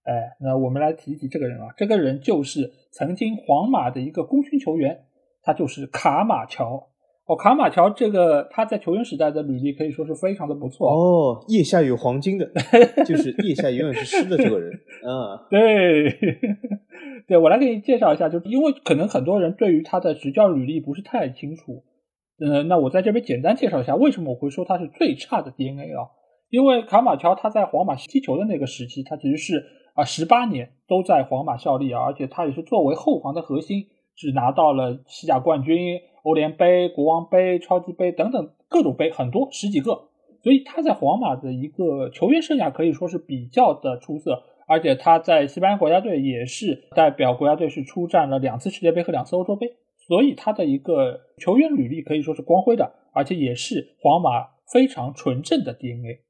[0.05, 5.05] 哎，那我们来提一提这个人啊，这个人就是曾经皇马的一个功勋球员，
[5.41, 6.89] 他就是卡马乔。
[7.27, 11.43] 哦，卡马乔这个他在球员时代的履历可以说是非常的不错哦。
[11.47, 12.47] 腋下有黄金的，
[13.03, 15.41] 就是腋下永远是湿的这个人啊。
[15.49, 16.19] 对，
[17.27, 21.83] 对我来给你介绍一下，就是因为可能很多人对于他的执教履历不是太清楚，
[22.39, 26.05] 嗯，那我在这边简单介绍一下为什么我会说他是最差的 DNA 啊？
[26.51, 29.63] 因为卡马乔他在皇马踢球的那个时期，他其实是
[29.95, 35.99] 啊十八年都在皇马效力啊，而且他也是作为后防的核心，只拿到了西甲冠军。
[36.25, 40.09] 欧联杯、国王杯、超级杯等等各种杯很多十几个，
[40.41, 49.75] 所以他在皇马的一个球员生涯可以说是比较的出色，而且他在西班牙国家队也是代表国家队是出战了两次世界杯和两次欧洲杯，
[50.07, 56.21] 所以他的一个球员履历可以说是光辉的，而且也是皇马非常纯正的 DNA。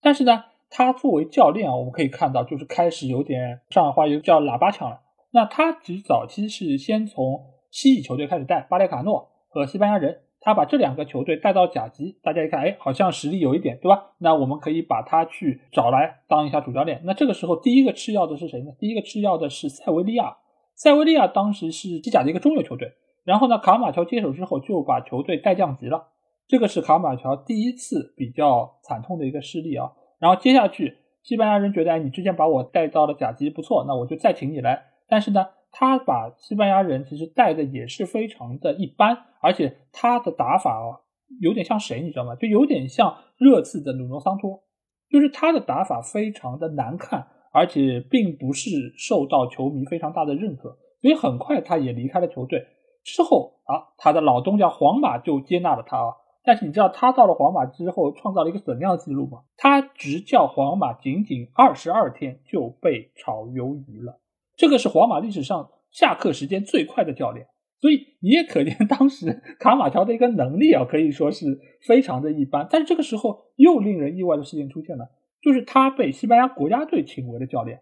[0.00, 0.44] 但是呢，
[0.76, 5.02] 他作为教练啊，我们可以看到就是开始有点上海话又叫喇叭腔了。
[5.30, 10.22] 那他其实早期是先从西乙球队开始带巴列卡诺和西班牙人。
[10.40, 14.10] 他把这两个球队带到甲级，大家一看，哎，好像实力有一点，对吧？
[14.18, 17.00] 那我们可以把他去找来当一下主教练。
[17.04, 18.72] 那这个时候，第一个吃药的是谁呢？
[18.78, 20.36] 第一个吃药的是塞维利亚。
[20.74, 22.92] 塞维利亚当时是西甲的一个中游球队。
[23.22, 26.08] 然后呢，卡马乔接手之后就把球队带降级了。
[26.46, 29.92] 这个是卡马乔第一次比较惨痛的一个失利啊。
[30.24, 34.82] 然后接下去，西班牙人觉得，哎，你之前把我带到了甲级不错，那我就再请你来。
[35.06, 41.04] 但是呢，他把西班牙人其实带的也是非常的一般，而且他的打法哦，
[41.42, 42.34] 有点像谁，你知道吗？
[42.36, 44.62] 就有点像热刺的努诺桑托，
[45.10, 50.70] 就是他的打法非常的难看，而且并不是受到球迷非常大的认可，
[51.02, 52.66] 所以很快他也离开了球队。
[53.04, 56.14] 之后啊，他的老东家皇马就接纳了他啊。
[56.44, 59.44] 但是你知道他到了皇马之后创造了一个怎样的记录吗？
[59.56, 64.20] 他执教皇马仅仅二十二天就被炒鱿鱼了。
[64.56, 67.46] 这个是皇马历史上下课时间最快的教练，
[67.80, 72.66] 所以你也可见当时 卡马乔的一个能力啊，可以说是非常的一般。
[72.70, 75.08] 但是这个时候又令人意外的事情出现了，
[75.40, 77.80] 就是他被西班牙国家队请为了教练。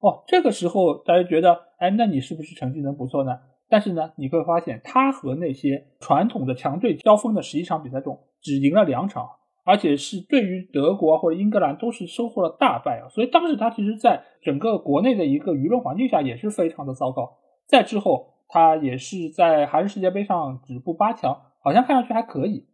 [0.00, 3.38] 哦，这个时候大家觉得，哎，那你是不是成绩能不错呢？
[3.72, 9.26] 但是呢，你会发现他和那些传统的强队交锋的十一场比赛中，只赢了两场。
[9.64, 17.38] 而且是对于德国或者英格兰都是收获了大败啊，所以当时他其实在整个国内的一个舆论环境下也是非常的糟糕。
[17.66, 22.66] 再之后，他也是在韩日世界杯上止步八强，好像看上去还可以。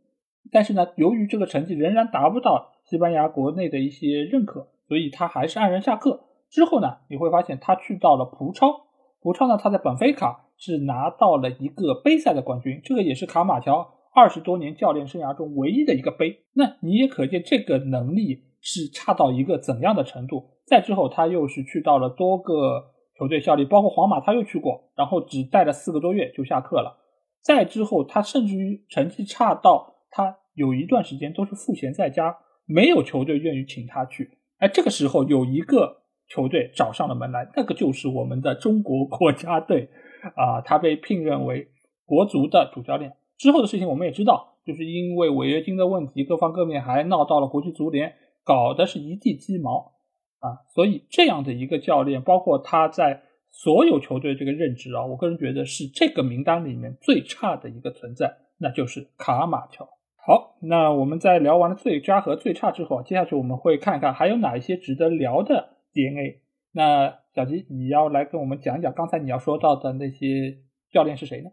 [0.51, 6.25] 但是呢，由于这个成绩仍然达不到西班牙国内的一些认可，所以他还是黯然下课。
[6.51, 8.87] 之后呢，你会发现他去到了葡超，
[9.21, 13.95] 葡超呢他在本菲卡是拿到了一个杯赛的冠军，这个也是卡马乔。
[14.15, 20.45] 二十多年教练生涯中唯一的一个杯，那你也可见这个能力是差到一个怎样的程度。
[20.67, 22.87] 再之后，他又是去到了多个
[23.17, 26.99] 球队效力，包括皇马，他又去过，然后只带了四个多月就下课了。
[27.43, 32.37] 再之后，他甚至于成绩差到他有一段时间都是赋闲在家，
[32.67, 34.39] 没有球队愿意请他去。
[34.59, 39.89] 哎，这个时候有一个球队找上了门来，那个就是我们的中国国家队
[40.37, 41.69] 啊，他被聘任为
[42.05, 43.15] 国足的主教练。
[43.37, 48.15] 之后的事情我们也知道，就是因为违约金的问题，各方各面还闹到了国际足联，
[48.45, 49.93] 搞的是一地鸡毛
[50.41, 50.67] 啊。
[50.75, 59.89] 所以这样的一个教练，包括他在所有球队这个任职啊，我个人觉得是这个名单里面最差的一个存在，那就是卡马乔。
[60.27, 66.41] 好，那我们在聊完了最佳和最差之后，接下去我们会看一看还有哪一些值得聊的 DNA。
[66.73, 70.59] 那小吉，你要来跟我们讲一讲刚才你要说到的那些
[70.91, 71.51] 教练是谁呢？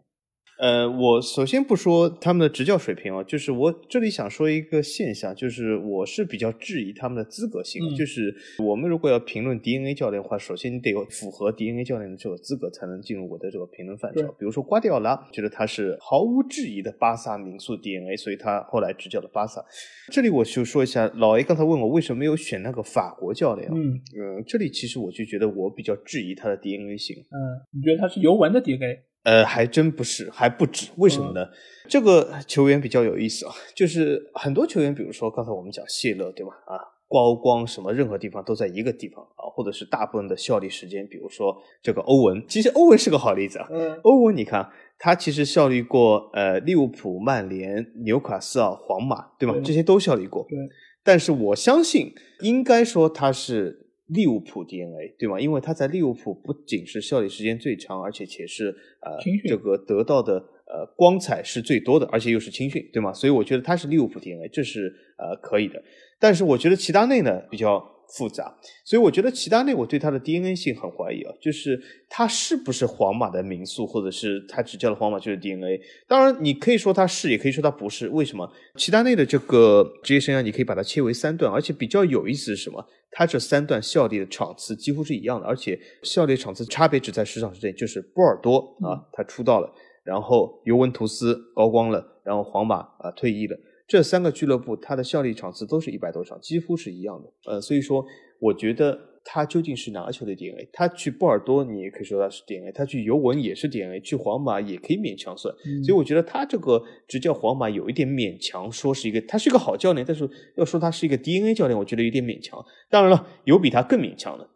[0.58, 7.94] 呃，我首先不说他们的执教水平啊，就是我这里想说一个现象，就是我是比较质疑他们的资格性。
[7.94, 14.22] 就是我们如果要评论 DNA 教练的话，首先你得有符合 DNA 教练的这个资格，才能进入我的这个评论范畴。
[14.38, 19.62] 比如说瓜迪奥拉，觉得他是毫无质疑的巴萨民宿 DNA，所以他后来执教了巴萨。
[20.10, 23.74] 这里我就说一下，老 A 刚才问我为什么没有选那个法国教练啊？
[23.76, 23.92] 嗯
[24.38, 27.14] 嗯，这里其实我就觉得我比较质疑他的 DNA 性。
[27.16, 29.00] 嗯，你觉得他是尤文的 DNA？
[29.26, 30.88] 呃，还真不是，还不止。
[30.98, 31.48] 为什么呢？
[31.88, 36.52] 这个球员比较有意思啊，就是很多球员，比如说刚才我们讲谢勒，对吧？
[36.64, 43.66] 啊，高光什么，任何地方都在一个地方啊，或者是大部分的效力时间，比如说这个欧文，其实欧文是个好例子啊。
[43.72, 43.98] 嗯。
[44.04, 49.56] 欧文，你看他其实效力过呃利物浦、曼联、纽卡斯尔、皇马，对吗？
[49.64, 50.46] 这些都效力过。
[50.48, 50.56] 对。
[51.02, 53.85] 但是我相信，应该说他是。
[54.08, 55.40] 利物浦 DNA 对吗？
[55.40, 58.68] 因为他在利物浦不仅是效力时间最长，而且且是
[59.00, 60.34] 呃这个得到的
[60.66, 63.12] 呃光彩是最多的，而且又是青训，对吗？
[63.12, 65.82] 所以我觉得他是利物浦 DNA，这是呃可以的。
[66.18, 67.95] 但是我觉得齐达内呢比较。
[68.08, 68.54] 复杂，
[68.84, 75.80] 所以我觉得齐达内，我对他的 DNA 性很怀疑啊，就是他是不是皇马的民宿，或者是他执教的皇马就是 DNA。
[76.06, 78.08] 当然，你可以说他是，也可以说他不是。
[78.08, 78.50] 为什么？
[78.76, 82.86] 齐达内的这个职业生涯，你可以把它切为三段，而且比较有意思是什么？
[83.10, 89.72] 他这三段效力的场次几乎是一样的，而且效力场次差别只在十场之内，就是波尔多啊，他出道了，
[90.04, 93.56] 然后尤文图斯高光了，然后皇马啊退役了。
[93.86, 97.52] 这三个俱乐部，它的效力场次都是一百多场，几乎是一样的。
[97.52, 98.04] 呃，所以说，
[98.40, 100.68] 我觉得他究竟是哪个球队 DNA？
[100.72, 105.52] 他去波尔多，你也可以说他是 DNA；他去尤文也是 DNA；去皇马也可以勉强算。
[105.84, 112.64] 所以我觉得他这个执教皇马有一点勉强，说是一个他是一个好教练，但是要说他是一个 DNA 教练，我觉得有点勉强。
[112.88, 114.48] 当然了，有比他更勉强的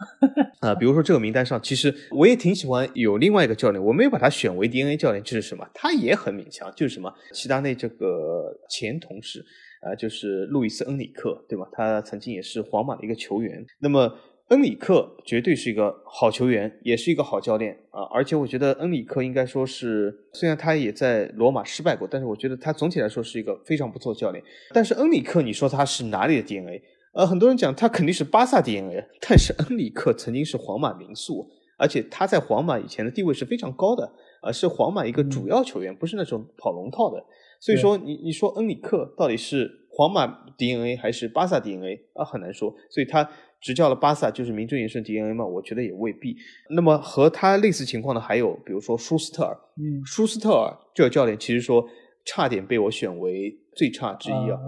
[0.60, 5.68] 啊，比如说这个名单上，其实我也挺喜欢有另外一个教练，我没有把他选为 DNA 教练，就是什么？
[5.74, 7.12] 他也很勉强，就是什么？
[7.32, 9.44] 齐达内这个前同事
[9.82, 11.66] 啊，就是路易斯恩里克，对吧？
[11.72, 14.14] 他曾经也是皇马的一个球员，那么。
[14.51, 18.03] 恩里克绝对是一个好球员，也是一个好教练啊！
[18.12, 24.42] 而且我觉得恩里克应该说是，虽然他也在罗马失败过，但是我觉得他总体来说是一个非常不错的教练。
[24.74, 26.82] 但是恩里克，你说他是哪里的 DNA？
[27.12, 31.48] 呃，很多人讲他肯定是巴萨 DNA，但是恩里克曾经是皇马名宿，
[31.78, 37.24] 而且他在皇马以前的地位是非常高的，啊，是皇马一个主要球员，不是那种跑龙套的。
[37.61, 40.26] 所以说，你你说恩里克到底是皇马
[40.59, 42.24] DNA 还是巴萨 DNA 啊？
[42.24, 42.74] 很难说。
[42.90, 43.30] 所以他。
[43.61, 45.44] 执教了巴萨就是名正言顺 DNA 吗？
[45.44, 46.36] 我觉得也未必。
[46.70, 49.56] 那么和他类似情况的还有，比如说舒斯特尔。
[49.76, 51.84] 嗯，舒斯特尔这个教练其实说
[52.24, 54.58] 差点被我选为最差之一啊。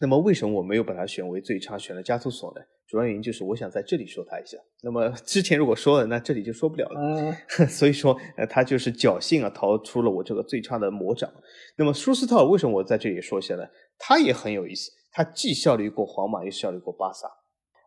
[0.00, 2.60] 那么为什么我没有把他选为最差，选了加图索呢？
[2.86, 4.56] 主要原因就是我想在这里说他一下。
[4.82, 7.32] 那么之前如果说了，那这里就说不了了。
[7.66, 11.28] 所以说，呃，他就是侥幸啊逃出了我这个最差的魔掌。
[11.76, 13.64] 那么舒斯特尔为什么我在这里说一下呢？
[13.98, 17.26] 他也很有意思，他既效力过皇马，又效力过巴萨。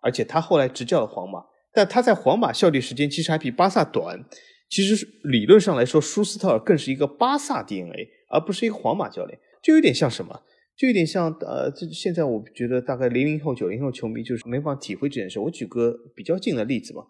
[0.02, 1.44] 而且他后来执教了皇马，
[1.74, 4.24] 但他在皇马效力时间其实还比巴萨短。
[4.70, 9.40] 其实理论上来说，舒斯特尔更是一个巴萨 DNA，而不是一个皇马教练。
[9.64, 10.42] 就有点像什么？
[10.78, 15.40] 就有点像呃，这现在我觉得大概零零后、九零后球迷就是没法体会这件事。
[15.40, 17.02] 我举个比较近的例子吧，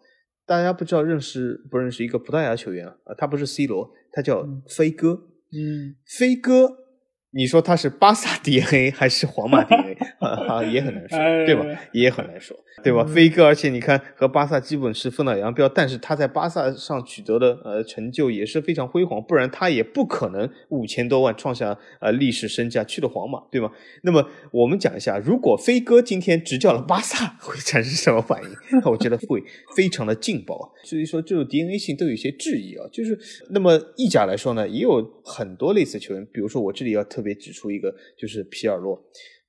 [0.45, 2.95] 大家不知道认识不认识一个葡萄牙球员啊？
[3.17, 5.27] 他不是 C 罗，他叫飞哥。
[5.51, 6.78] 嗯，飞哥。
[7.31, 10.63] 你说他是巴萨 DNA 还是皇马 DNA 啊？
[10.63, 11.63] 也很难说，对吧？
[11.93, 13.05] 也很难说，对吧？
[13.05, 23.71] 飞哥，而且你看和巴萨基本是分道扬镳，但是他在巴萨上取得的呃成就也是非常辉煌，不然他也不可能五千多万创下呃历史身价去了皇马，对吗？
[24.01, 28.49] 那么我们讲一下，如果飞哥今天执教了巴萨，会产生什么反应？
[28.89, 29.43] 我觉得会
[29.75, 30.73] 非常的劲爆。
[30.83, 32.87] 所以说，这种 DNA 性都有一些质疑啊。
[32.91, 33.15] 就是
[33.51, 37.05] 那么意甲来说呢，也有很多类似球员，比如说我这里要。
[37.09, 38.97] 特特别指出一个，就是皮尔洛。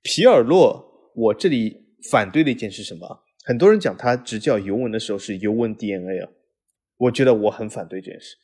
[0.03, 1.77] 皮尔洛，我这里
[2.11, 3.23] 反对的一件是什么？
[3.45, 6.29] 很多人讲他执教尤文的时候是尤文 DNA 啊，
[6.97, 8.35] 我觉得我很反对这件事。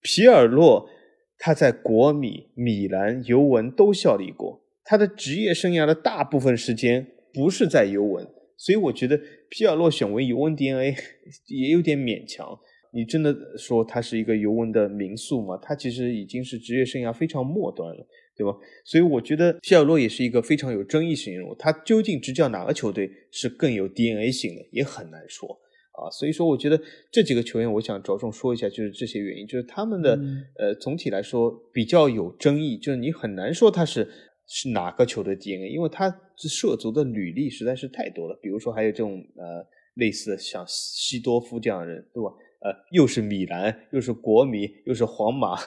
[0.00, 0.88] 皮尔洛
[1.36, 8.26] 他在国米、米兰、尤文都效力过，他的职业生涯的大部分时间不是在尤文，
[8.56, 9.20] 所以我觉得
[9.50, 10.96] 皮尔洛选为尤文 DNA
[11.48, 12.58] 也有点勉强。
[12.92, 15.56] 你真的说他是一个尤文的名宿吗？
[15.62, 18.04] 他其实已经是职业生涯非常末端了。
[18.40, 18.56] 对吧？
[18.86, 21.54] 所以我觉得皮尔洛也是一个非常有争议性人物。
[21.56, 25.46] 他究竟执教哪个球队是更有 DNA 性的，也很难说
[25.92, 26.08] 啊。
[26.10, 26.80] 所以说，我觉得
[27.12, 30.18] 这几个球员，我想着重说一下，就是这些原因，就是他们的
[30.56, 34.08] 呃，总体来说比较有争议，就是你很难说他是
[34.46, 38.38] 是哪个球队 DNA，因为他涉足的履历实在是太多了。
[38.40, 39.66] 比如说，还有这种呃
[39.96, 42.30] 类似的像西多夫这样的人，对吧？
[42.62, 45.58] 呃，又是米兰，又是国米，又是皇马。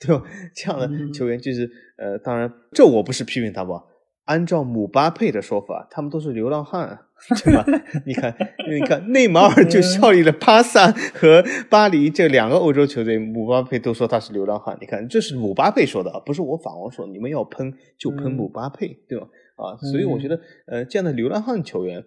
[0.00, 0.22] 对吧？
[0.54, 3.84] 这样的球员就是，呃，当然，这我不是批评他吧。
[4.24, 6.98] 按照姆巴佩的说法，他们都是流浪汉，
[7.44, 7.64] 对吧？
[8.04, 8.36] 你看，
[8.68, 14.76] 你看，内马尔就效力了巴萨和巴黎这两个欧洲球队，姆巴佩都说他是流浪汉。
[14.80, 17.06] 你看，这是姆巴佩说的，不是我法王说。
[17.06, 19.28] 你们要喷就喷姆巴佩，对吧？
[19.54, 22.04] 啊，所以我觉得，呃，这样的流浪汉球员，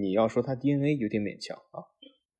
[0.00, 1.80] 你要说他 DNA 有点勉强啊。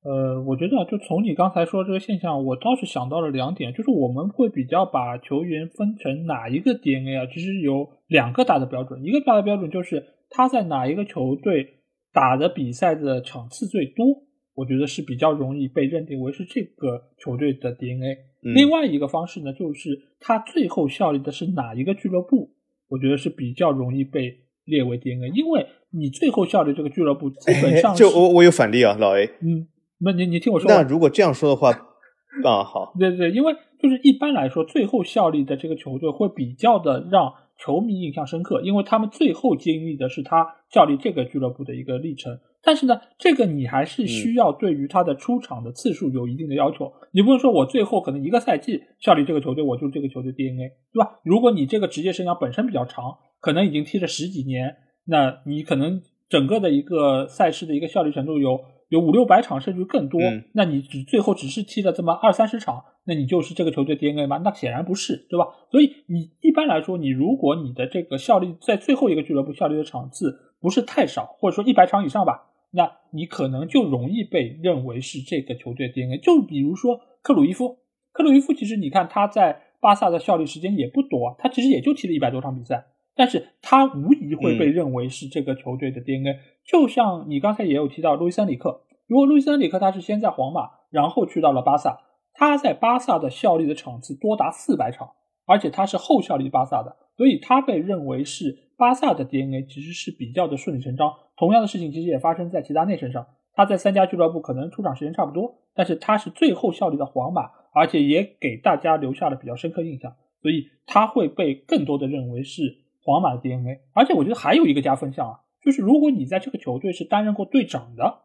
[0.05, 7.25] 呃，我觉得就从你刚才说这个现象，我倒是想到了两点，就是我们会比较把球员分成哪一个 DNA 啊？
[7.25, 11.81] 其实有两个大的标准，一个大的标准就是他在哪一个球队
[12.13, 14.05] 打的比赛的场次最多，
[14.53, 18.15] 我觉得是比较容易被认定为是这个球队的 DNA。
[18.53, 22.51] 另外一个方式呢，就是他最后效力的是哪一个俱乐部，
[22.89, 24.31] 我觉得是比较容易被
[24.65, 29.67] 列为 DNA，因为你最后效力这个俱乐部基本上 就我我有反例啊，老 A，嗯。
[29.99, 31.71] 那你你听我说，那如果这样说的话，
[32.43, 42.37] 啊好，对对，因为就是一般来说，最后效力的这个球队会比较的让球迷印象深刻，因为他们最后经历的是他效力这个俱乐部的一个历程。
[42.61, 46.91] 但是呢，这个你还是需要对于他的出场的次数有一定的要求。
[47.13, 51.19] 你不能说我最后可能一个赛季效力这个球队，我就这个球队 DNA，对吧？
[51.23, 54.75] 如果你这个职业生涯本身比较长，可能已经踢了十几年，
[55.05, 58.59] 那你可能整个的一个赛事的一个效力程度有。
[58.89, 60.21] 有五六百场甚至更多，
[60.53, 64.41] 那你只最后只是踢了这么二三十场，那你就是这个球队 DNA 吗？
[64.43, 65.47] 那显然不是，对吧？
[65.71, 76.19] 所以你一般来说，你如果你的这个效力在最后一个俱乐部效力的场次不是太少，或者说一百场以上吧，那你可能就容易被认为是这个球队 DNA。
[76.19, 77.79] 就比如说克鲁伊夫，
[78.11, 82.85] 克鲁伊夫其实你看他在巴萨的效力时间也不多，他其实也就踢了一百多场比赛，
[83.15, 86.37] 但是他无疑会被认为是这个球队的 DNA。
[86.65, 92.01] 就像你刚才也有提到路易斯·里克，如果路易斯·里克他是先在皇马，然后去到了巴萨，
[92.33, 95.11] 他在巴萨的效力的场次多达四百场，
[95.45, 98.65] 而且他是后效力巴萨的，所以他被认为是。
[98.77, 101.13] 巴萨的 DNA 其实是比较的顺理成章。
[101.37, 103.25] 同样的事情其实也发生在齐达内身上。
[103.53, 107.43] 他在三家俱乐部可能出场时间差不多，但是他是最后效力的皇马，
[107.73, 112.63] 而且也给大家留下了比较深刻印象，所以他会被更多的认为是
[113.05, 113.79] 皇马的 DNA。
[113.93, 118.23] 而且我觉得还有一个加分项啊，就是如果你在这个球队是担任过队长的。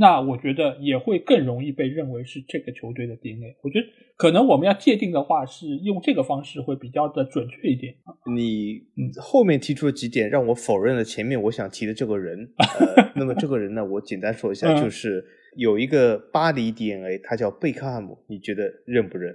[0.00, 3.56] 那我觉得也会更容易被认为是这个球队的 DNA。
[3.62, 3.86] 我觉得
[4.16, 7.96] 可能我们要界定的话，是用这个方式会比较的准确一点。
[8.32, 8.80] 你
[9.20, 12.48] 后面提出的几点，让我否认了前面我想提的这个人。
[12.58, 15.24] 呃、 那么这个人呢，我简单说一下，就是
[15.56, 19.34] 有一个巴黎 DNA，他叫贝克汉姆，你觉得认不认？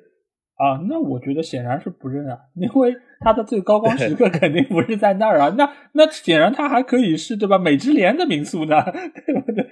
[0.55, 5.53] 啊，那我觉得显然是不认啊，因为他的最高光时刻肯定不是在那儿啊。
[5.57, 7.57] 那那显然他还可以是对吧？
[7.57, 8.83] 美之莲的民宿呢，
[9.25, 9.65] 对不对？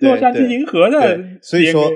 [0.00, 1.88] 洛杉矶银河的，所以说，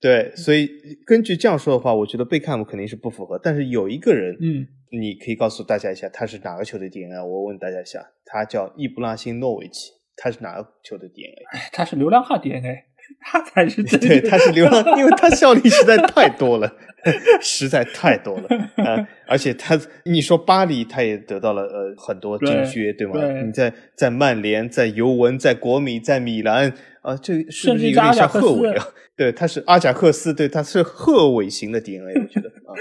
[0.00, 0.68] 对，所以
[1.06, 3.38] 根据这样说的话，我觉得贝克汉姆肯定是不符合。
[3.42, 7.24] 但是有一个人，嗯，你可以告诉大家一下，他是哪个球队 DNA？
[7.24, 11.44] 我问大家一下，他叫伊布拉辛诺维奇，他是哪个球队 DNA？
[11.52, 12.84] 哎，他是流浪汉 DNA，
[13.20, 16.76] 他才是真对，他是流浪，因为他 效力实在太多了。
[17.40, 18.48] 实在太多了
[18.84, 19.08] 啊！
[19.26, 23.14] 而且他，你说巴黎，他也得到了呃很多金靴，对吗？
[23.40, 28.84] 你在在曼联，在尤文，在国米，在米兰啊，这是不是有点像赫韦啊？
[29.16, 32.74] 对，他是阿贾克斯，对，他是赫韦型的 DNA，我觉得啊。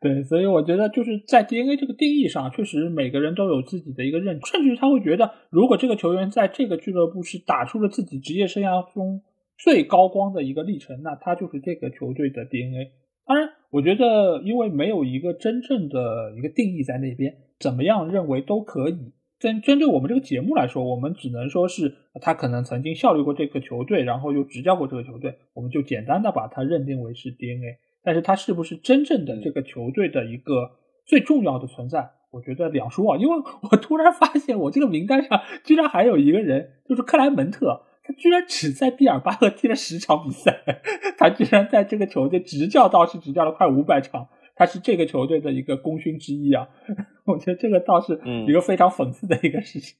[0.00, 9.22] 对，所以我觉得就是在 DNA 这个定义上，确实每个人都有自己的一个认知，甚至他会觉得，如果这个球员在这个俱乐部是打出了自己职业生涯中。
[9.56, 12.90] 最高光的一个历程，那他就是这个球队的 DNA。
[13.24, 19.12] 当然，我觉得因为没有一个真正的一个定义在那边，怎么样认为都可以。
[19.38, 27.78] 针针对我们这个节目来说，我们只能说是他可能曾经效力过这个球队，然后又执教过这个球队，我们就简单的把它认定为是 DNA。
[28.04, 30.72] 但是他是不是真正的这个球队的一个
[31.06, 32.10] 最重要的存在？
[32.30, 33.34] 我觉得两说啊，因为
[33.70, 37.82] 我突然发现我这个名单上居然还有一个人，就是克莱门特。
[38.06, 40.62] 他居然只在毕尔巴鄂踢了十场比赛，
[41.16, 46.68] 他居然在这个球队执教倒是执教了快五百场，他是这个球队的一个功勋之一啊！
[47.24, 49.96] 我觉得这个倒是一个非常讽刺的一个事情。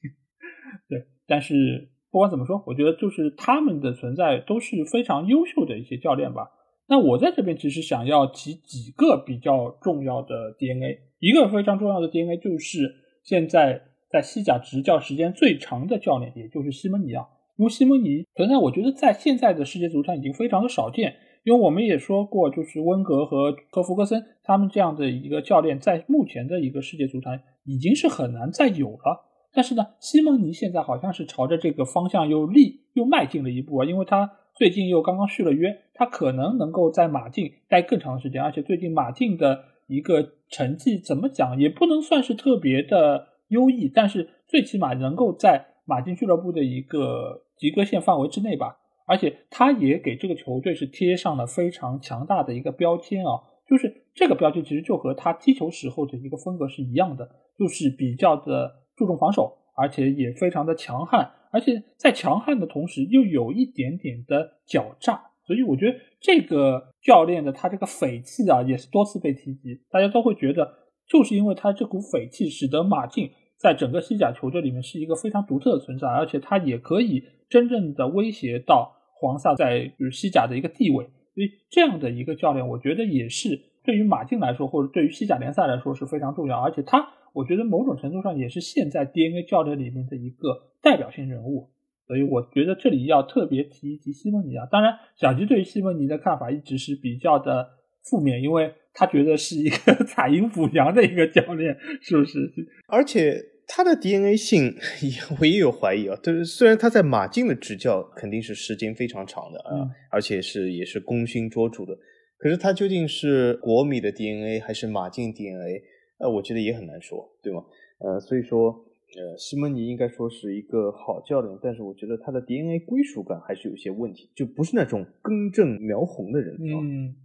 [0.87, 6.51] 对，但是不管怎么说，我觉得就是他们的存在都是非常优秀的一些教练吧。
[6.87, 13.81] 那我在这边其实想要提几个比较重要的 DNA，一个非常重要的 DNA 就是现在
[14.11, 17.25] 在西甲执教时间最长的教练，也就是西蒙尼啊。
[17.57, 21.15] 因为西蒙尼存在，我觉得在现在的世界足坛已经非常的少见。
[21.43, 29.25] 因为我们也说过，就是温格和科弗格森他们这样的一个教练，在目前的一个世界足坛已经是很难再有了。
[29.53, 47.41] 但是呢，西蒙尼现在好像是朝着这个方向又立又迈进了一步啊，因为他最近又刚刚续了约，他可能能够在马竞待更长时间，而且最近马竞的一个成绩怎么讲也不能算是特别的优异，但是最起码能够在马竞俱乐部的一个。
[47.57, 70.73] 及格线范围之内吧，而且他也给这个球队是贴上了非常强大的一个标签啊，就是这个标签其实就和他踢球时候的一个风格是一样的，就是比较的注重防守，而且也非常的强悍，而且在强悍的同时又有一点点的狡诈，所以我觉得这个教练的他这个匪气啊也是多次被提及，大家都会觉得
[71.07, 77.23] 就是因为他这股匪气，使得马竞在整个西甲球队里面是一个非常独特的存在，而且他也可以。
[77.47, 86.59] 真正的威胁到黄萨在就是西甲的一个地位，所以这样的一个教练，我觉得也是对于马竞来说，或者对于西甲联赛来说是非常重要。
[86.59, 91.69] 而且他，我觉得某种程度上也是现在 DNA 教练里面的一个代表性人物。
[92.07, 94.65] 所以我觉得这里要特别提一提西蒙尼啊。
[94.71, 97.67] 当然，小吉对于西蒙尼的看法一直是比较的
[98.03, 102.51] 负面，因为他觉得是一个 采阴补阳的一个教练，是不是？
[102.87, 103.51] 而且。
[103.67, 104.65] 他的 DNA 性
[105.01, 111.97] 也我也有怀疑啊，就是虽然他在马竞的执教肯定是时间非常长的啊，而且是也是功勋卓著的，
[112.37, 115.81] 可是他究竟是国米的 DNA 还是马竞 DNA？
[116.19, 117.63] 呃，我觉得也很难说，对吗？
[117.97, 118.71] 呃，所以说，
[119.15, 126.55] 呃，西蒙尼应该说是一个好教练，但是我觉得他的 DNA 归属感还是有些问题，就不是那种根正苗红的人。
[126.55, 127.15] 嗯，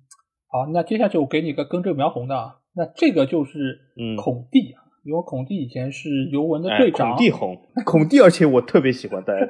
[0.49, 3.79] 好，那接下去我给你个根正苗红的啊，那这个就是
[4.17, 4.85] 孔蒂啊。
[5.03, 9.47] 因为孔蒂以前是尤文的队长，孔蒂红， 孔蒂，而且我特别喜欢大家，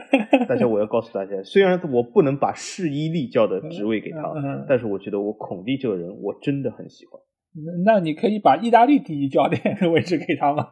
[0.47, 4.33] 大家我要告诉大家，虽然我不能把世伊利教的职位给他，
[4.69, 7.21] 但是我觉得我孔蒂这个人我真的很喜欢。
[7.85, 10.69] 那你可以把意大利第一教练的 位置给他吗？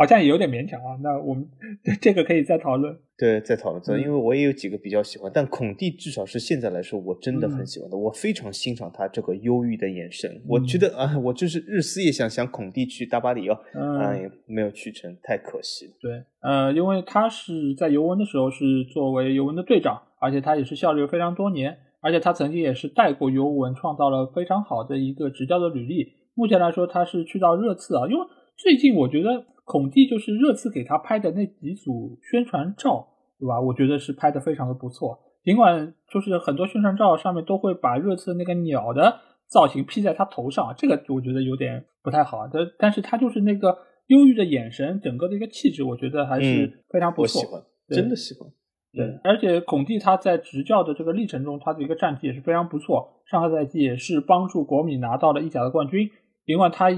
[0.00, 0.96] 好像也有点勉强啊。
[1.02, 1.46] 那我们
[2.00, 2.96] 这个可以再讨论。
[3.18, 3.82] 对，再讨论。
[3.82, 7.94] 这因为我也有几个比较喜欢，但孔蒂至少是现在来说，我真的很喜欢的。
[7.94, 10.40] 我非常欣赏他这个忧郁的眼神。
[10.48, 15.92] 我觉得啊，我就是日思夜想，想孔蒂去大巴黎哦，嗯，没有去成，太可惜了。
[16.00, 21.76] 对，呃，因为他是在尤文的时候是作为尤文的队长，而且他也是效力非常多年。
[22.02, 26.14] 而且他曾经也是带过尤文，创造了非常好的一个执教的履历。
[26.34, 28.20] 目前来说，他是去到热刺啊，因为
[28.62, 33.08] 最近我觉得孔蒂就是热刺给他拍的那几组宣传照，
[33.38, 33.58] 对吧？
[33.58, 35.18] 我觉得是拍的非常的不错。
[35.42, 42.46] 尽管就是很多宣传照上面都会把热刺那个鸟的造型披在他头上，这个我觉得有点不太好。
[42.52, 47.40] 但但是他就是那个忧郁的眼神，整个的一个气质，我觉得还是非常不错。
[47.40, 48.46] 我喜欢，真的喜欢。
[48.92, 53.22] 对，而且孔蒂他在执教的这个历程中，他的一个战绩也是非常不错。
[53.30, 56.10] 上个赛季也是帮助国米拿到了意甲的冠军。
[56.44, 56.90] 尽管他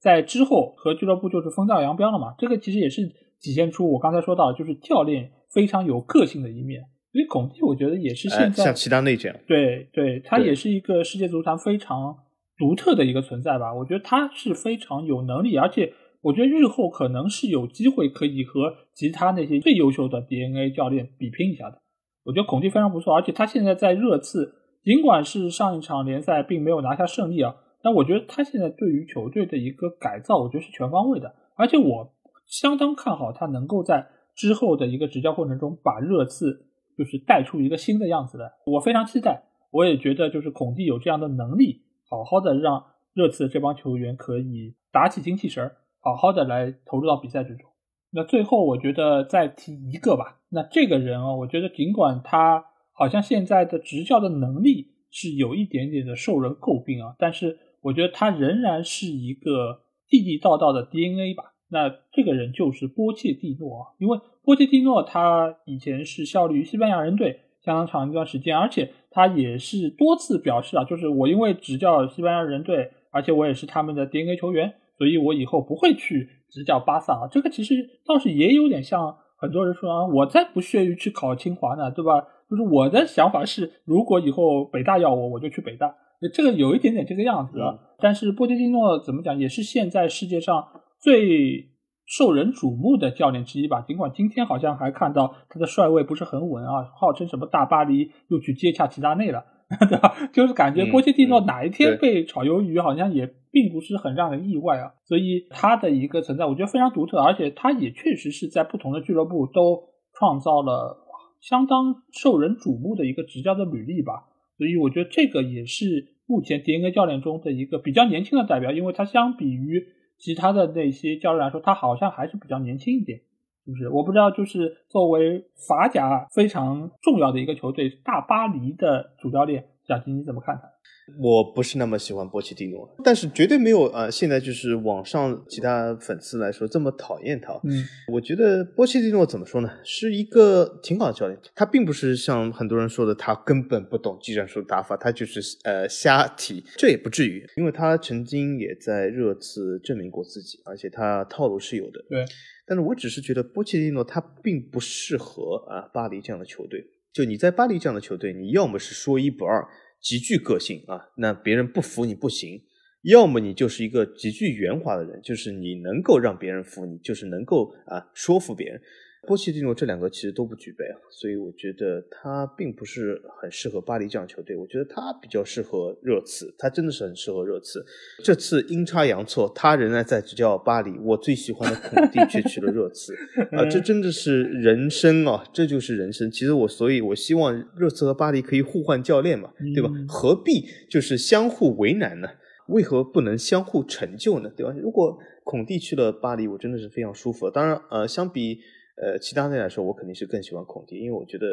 [0.00, 3.06] 在之后和俱乐部就是分道扬镳了嘛，这个其实也是
[3.40, 6.82] 体现出我刚才说到，就是教练非常有个性的一面。
[7.12, 12.16] 所以孔蒂我觉得也是现在像齐达内这样，对对，他也是一个世界足坛非常
[12.58, 13.74] 独特的一个存在吧。
[13.74, 15.92] 我觉得他是非常有能力，而且。
[16.20, 21.78] 我觉得日后可能是有机会可以和其他那些最优秀的 DNA 教练比拼一下的。
[22.24, 31.34] 我觉得孔蒂非常不错，而且他现在在热刺，尽管是上一场联赛并没有拿下胜利啊，但我觉得他现在对于球队的一个改造，我觉得是全方位的。
[31.54, 32.12] 而且我
[32.46, 36.66] 相当看好他能够在之后的一个执教过程中把热刺
[36.96, 38.50] 就是带出一个新的样子来。
[38.66, 45.76] 我非常期待，我也觉得就是孔蒂有这样的能力，好好的让热刺这帮球员可以打起精气神儿。
[46.00, 47.68] 好好的来投入到比赛之中。
[48.10, 50.40] 那最后我觉得再提一个吧。
[50.48, 61.54] 那这个人啊，我觉得尽管他好像现在的执教的能力是有一点点的受人诟病啊，但是我觉得他仍然是一个地地道道的 DNA 吧。
[61.70, 74.74] 那这个人就是波切蒂诺啊，因为波切蒂诺他以前是效力于西班牙人队相当长一段时间，而且他也是多次表示啊，就是我因为执教西班牙人队，而且我也是他们的 DNA 球员。
[74.96, 82.20] 所以我以后不会去执教巴萨啊，这个其实倒是也有点像很多人说啊，我才不屑于去考清华呢，对吧？
[82.50, 85.94] 就是我的想法是，如果以后北大要我，我就去北大，
[86.32, 87.58] 这个有一点点这个样子。
[87.98, 90.68] 但是波切蒂诺怎么讲，也是现在世界上
[91.00, 91.70] 最
[92.06, 93.80] 受人瞩目的教练之一吧。
[93.82, 99.44] 尽管今天好像还看到他的帅位不是很稳啊，号称什么大巴黎又去接洽齐达内了。
[99.86, 100.14] 对吧？
[100.32, 104.94] 就是感觉波切蒂诺哪一天被炒鱿鱼，好像也并不是很让人意外啊。
[105.04, 109.82] 所以他的一个存在，我觉得非常独特，而且他也确实是在不同的俱乐部都
[110.14, 110.96] 创造了
[111.42, 114.24] 相当受人瞩目的一个执教的履历吧。
[114.58, 119.86] 所以我觉得这个也是目前 DNA 教练中的一个比较年轻的代表，因为他相比于
[120.18, 123.20] 其他的那些教练来说，他好像还是比较年轻一点。
[123.64, 123.90] 是不是？
[123.90, 130.70] 我不知道，就是作为法甲非常重要的一个球队大巴黎的主教练，小金你怎么看他？
[131.18, 137.52] 我不是那么喜欢波切蒂诺，但是绝对没有呃，现在就是网上其他粉丝来说这么讨厌他。
[137.64, 139.70] 嗯，我觉得波切蒂诺怎么说呢？
[139.84, 152.04] 是一个挺好的教练，他并不是像很多人说的，他根本不懂技战术打法，他就是呃瞎踢，这也不至于，因为他曾经也在热刺证明过自己，而且他套路是有的。
[152.08, 152.24] 对。
[152.66, 156.84] 但是我只是觉得波切蒂诺他并不适合啊巴黎这样的球队。
[157.14, 159.66] 就你在巴黎这样的球队，你要么是说一不二，
[160.00, 162.62] 极具个性啊，那别人不服你不行；
[163.02, 168.80] 要么你就是一个极具圆滑的人，就是你能够让别人服你，就是能够啊说服别人。
[169.26, 174.56] 波切蒂诺这两个其实都不具备啊，所以我觉得他并不是很适合巴黎这样球队。
[174.56, 177.84] 我觉得他比较适合热刺，他真的是很适合热刺。
[178.22, 183.12] 这次阴差阳错，他仍然在执教巴黎，我最喜欢的孔蒂却去了热刺
[183.52, 183.64] 啊！
[183.68, 186.30] 这真的是人生啊，这就是人生。
[186.30, 189.90] 其实我，所以我希望热刺和巴黎可以互换教练嘛，对吧？
[190.08, 192.28] 何必就是相互为难呢？
[192.68, 194.50] 为何不能相互成就呢？
[194.56, 194.72] 对吧？
[194.80, 197.50] 如果孔蒂去了巴黎，我真的是非常舒服。
[197.50, 198.60] 当然，呃，相比。
[199.00, 201.46] 呃，齐达内来说，我肯定是更喜欢孔蒂，因为我觉得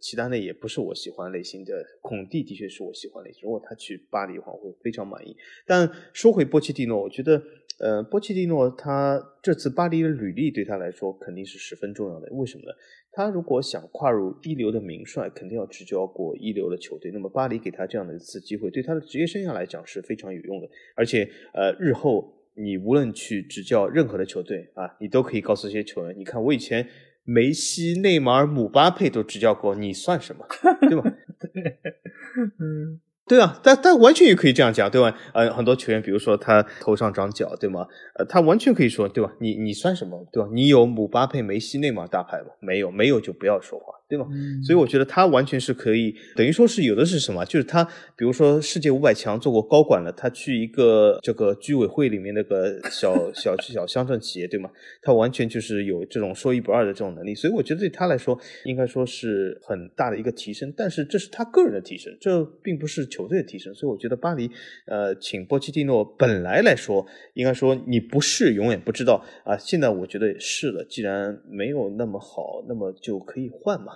[0.00, 3.42] 齐达内也不是我喜欢类型的，孔蒂的确是我喜欢类型。
[3.44, 5.36] 如果他去巴黎的话，我会非常满意。
[5.64, 7.40] 但说回波切蒂诺，我觉得，
[7.78, 12.28] 呃，波切蒂诺他这次巴黎的履历对他来说肯定是十分重要的。
[12.32, 12.72] 为什么呢？
[13.12, 17.12] 他如果想跨入一流的名帅，肯定要执教过一流的球队。
[17.12, 20.68] 那么巴黎给他这样的一次机会，对他的职业生涯来讲是非常有用的。
[20.96, 22.41] 而且，呃，日后。
[22.54, 26.88] 你无论去执教任何的球队啊，你都可以告诉这些球员，你看我以前
[27.24, 30.46] 梅西、内马尔、姆巴佩都执教过，你算什么，
[30.80, 31.02] 对吧？
[32.60, 33.00] 嗯。
[33.24, 35.16] 对啊，但但完全也可以这样讲，对吧？
[35.32, 37.86] 呃，很多球员，比如说他头上长角，对吗？
[38.16, 39.32] 呃，他完全可以说，对吧？
[39.40, 40.48] 你你算什么，对吧？
[40.52, 42.48] 你有姆巴佩、梅西、内马尔大牌吗？
[42.60, 43.94] 没有，没有就不要说话。
[44.12, 44.26] 对吧？
[44.62, 47.42] 所以我觉得他完全是可以，等于说是有的是什么？
[47.46, 47.82] 就是他，
[48.14, 54.68] 比如说世界五百强做过高管了，他去一个这个居委会里面那个小小小乡镇企业，对吗？
[55.00, 60.70] 他完全就是有这种说一不二的这种能力，所以我觉得对他来说，应该说是很大的一个提升。
[60.76, 63.72] 但是这是他个人的提升，这并不是球队的提升。
[63.74, 64.50] 所以我觉得巴黎，
[64.86, 69.56] 呃，请波切蒂诺本来来说，应该说你不试永远不知道啊。
[69.56, 73.92] 现在我觉得试了，既然没有那么好，那么就可以换嘛。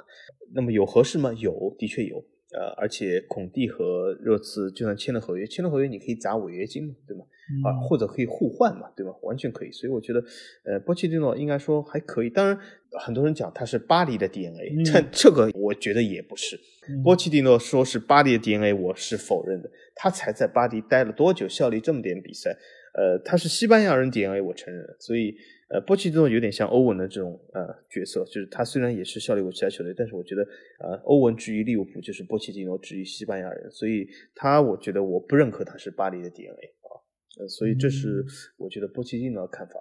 [0.54, 1.32] 那么有合适吗？
[1.32, 2.24] 有，的确有。
[2.56, 7.24] 呃，而且孔蒂和热刺就算签了合约，签了合约你可以砸违约金嘛，对吗？
[7.64, 9.12] 啊，或者可以互换嘛，对吧？
[9.22, 9.70] 完全可以。
[9.72, 10.24] 所以我觉得，
[10.64, 12.30] 呃，波切蒂诺应该说还可以。
[12.30, 12.56] 当然，
[13.00, 16.58] 很多人讲他是巴黎的 DNA，但这个我觉得也不是。
[17.02, 19.68] 波切蒂诺说是巴黎的 DNA，我是否认的。
[19.96, 22.56] 他才在巴黎待了多久，效力这么点比赛？
[22.94, 24.86] 呃，他是西班牙人 DNA，我承认。
[25.00, 25.34] 所以。
[25.68, 30.42] 呃，波切蒂诺有点像欧文的这种呃角色，就是他虽然也是效力过其他球队，但是我觉得
[30.78, 36.52] 呃，欧文之于利物浦，就是波切蒂诺之于西班牙人，所以他我觉得我不认可他是巴黎的 DNA
[36.82, 37.02] 啊，
[37.40, 38.24] 呃，所以这是
[38.58, 39.74] 我觉得波切蒂诺的看法。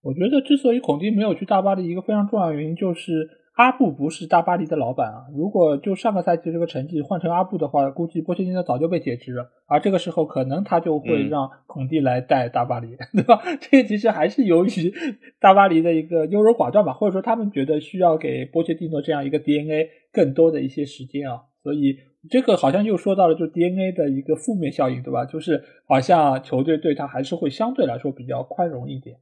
[0.00, 3.41] 我觉得之所以孔蒂没有去大巴黎，一个非常重要的原因就是。
[3.54, 5.26] 阿布不是大巴黎的老板啊！
[5.36, 9.50] 如果就上个赛季这个成绩换成阿布的话，估计波切蒂诺早就被解职了。
[9.66, 13.42] 而这个时候，可能他就会让孔蒂来带大巴黎， 对吧？
[13.60, 14.70] 这其实还是由于
[15.38, 21.42] 大巴黎的一个优柔寡断吧，或者说他们觉得需要给波切蒂诺这样一个 DNA 更多的一些时间啊。
[21.62, 21.98] 所以
[22.30, 25.26] 这个好像又说到了就 DNA 的一个负面效应，对吧？
[25.26, 29.18] 就是好像球队对他还是会相对来说比较宽容一点。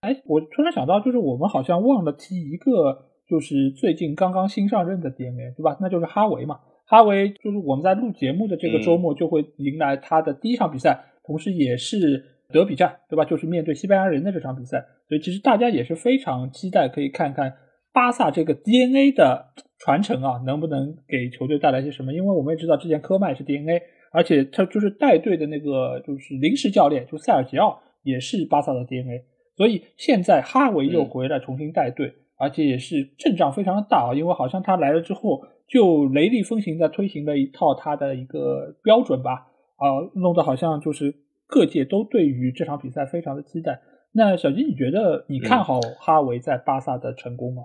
[0.00, 3.10] 哎，我突然想到，就是我们好像忘了提一个。
[3.28, 5.76] 就是最近刚刚新上任的 DNA，对吧？
[5.80, 6.60] 那就是哈维嘛。
[6.86, 12.22] 哈维就是我们在录节目的这个周末就会迎来他的第一场比赛，同时也是
[12.52, 13.24] 德比战，对吧？
[13.24, 14.84] 就是面对西班牙人的这场比赛。
[15.08, 17.54] 所以其实大家也是非常期待，可以看看
[17.92, 19.46] 巴萨这个 DNA 的
[19.78, 22.12] 传承啊，能不能给球队带来些什么？
[22.12, 23.80] 因为我们也知道之前科曼是 DNA，
[24.12, 29.24] 而且他就是带队的那个就是临时教练，就塞尔吉奥也是巴萨的 DNA。
[29.56, 32.12] 所以现在哈维又回来重新带队。
[32.36, 39.46] 而且也是阵仗非常的大啊，因为好像他来了之后就雷厉风行的推行了一套他的一个标准吧，
[39.76, 41.14] 啊，弄得好像就是
[41.46, 43.80] 各界都对于这场比赛非常的期待。
[44.12, 47.62] 那小金，你觉得你看好哈维在巴萨的成功吗？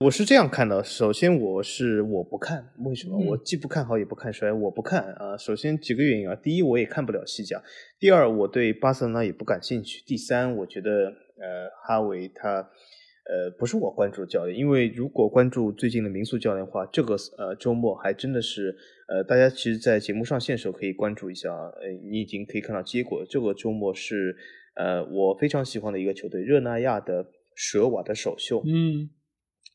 [0.00, 3.18] 我是这样看的，首先我是我不看，为什么？
[3.30, 5.36] 我既不看好也不看衰，我不看啊。
[5.36, 7.60] 首先几个原因啊，第一我也看不了西甲，
[7.98, 12.68] 第二我对巴塞罗那也不感兴趣，第三我觉得呃哈维他。
[13.28, 18.74] 呃，不是我关注的教练，因为如果关注最近的民宿教练的话，这个呃周末还真的是
[19.06, 23.22] 呃，大家其实，在节目上线的时候可以关注一下，呃，你已经可以看到结果。
[23.28, 24.34] 这个周末是
[24.76, 29.10] 呃我非常喜欢的一个球队热那亚的舍瓦的首秀，嗯，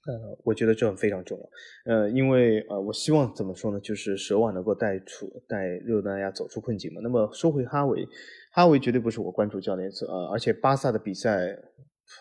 [0.07, 7.01] 呃，我觉得这非常重要，呃，因为呃，我希望怎么说呢，就是舍瓦能够带出带热那亚走出困境嘛。
[7.03, 8.03] 那么说回哈维，
[8.51, 11.55] 哈维绝对不是我关注教练，呃，而且巴萨的比赛。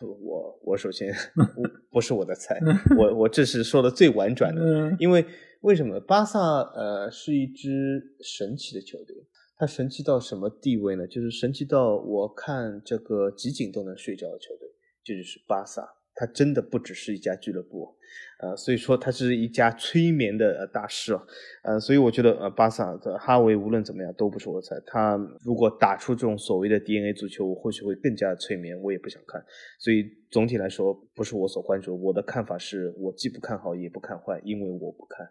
[0.00, 1.12] 我我首先
[1.54, 2.58] 不不是我的菜，
[2.96, 5.24] 我 我这是说的最婉转的，因为
[5.62, 9.16] 为什么巴萨呃是一支神奇的球队，
[9.56, 11.06] 它神奇到什么地位呢？
[11.06, 14.68] 就是神奇到我看这个集锦都能睡着的球队，
[15.04, 15.86] 这就是巴萨。
[16.14, 17.94] 它真的不只是一家俱乐部，
[18.40, 21.22] 呃，所以说它是一家催眠的大师啊，
[21.62, 24.76] 呃，所以我觉得呃，巴萨的哈维无论怎么样都不是我的菜。
[24.86, 29.42] 他如果打出这种所谓的 DNA 足球，我或许会更加催眠，我也不想看。
[29.78, 31.98] 所以总体来说，不是我所关注。
[32.02, 35.26] 我的看法是我既不看好也不看坏，因为我不看。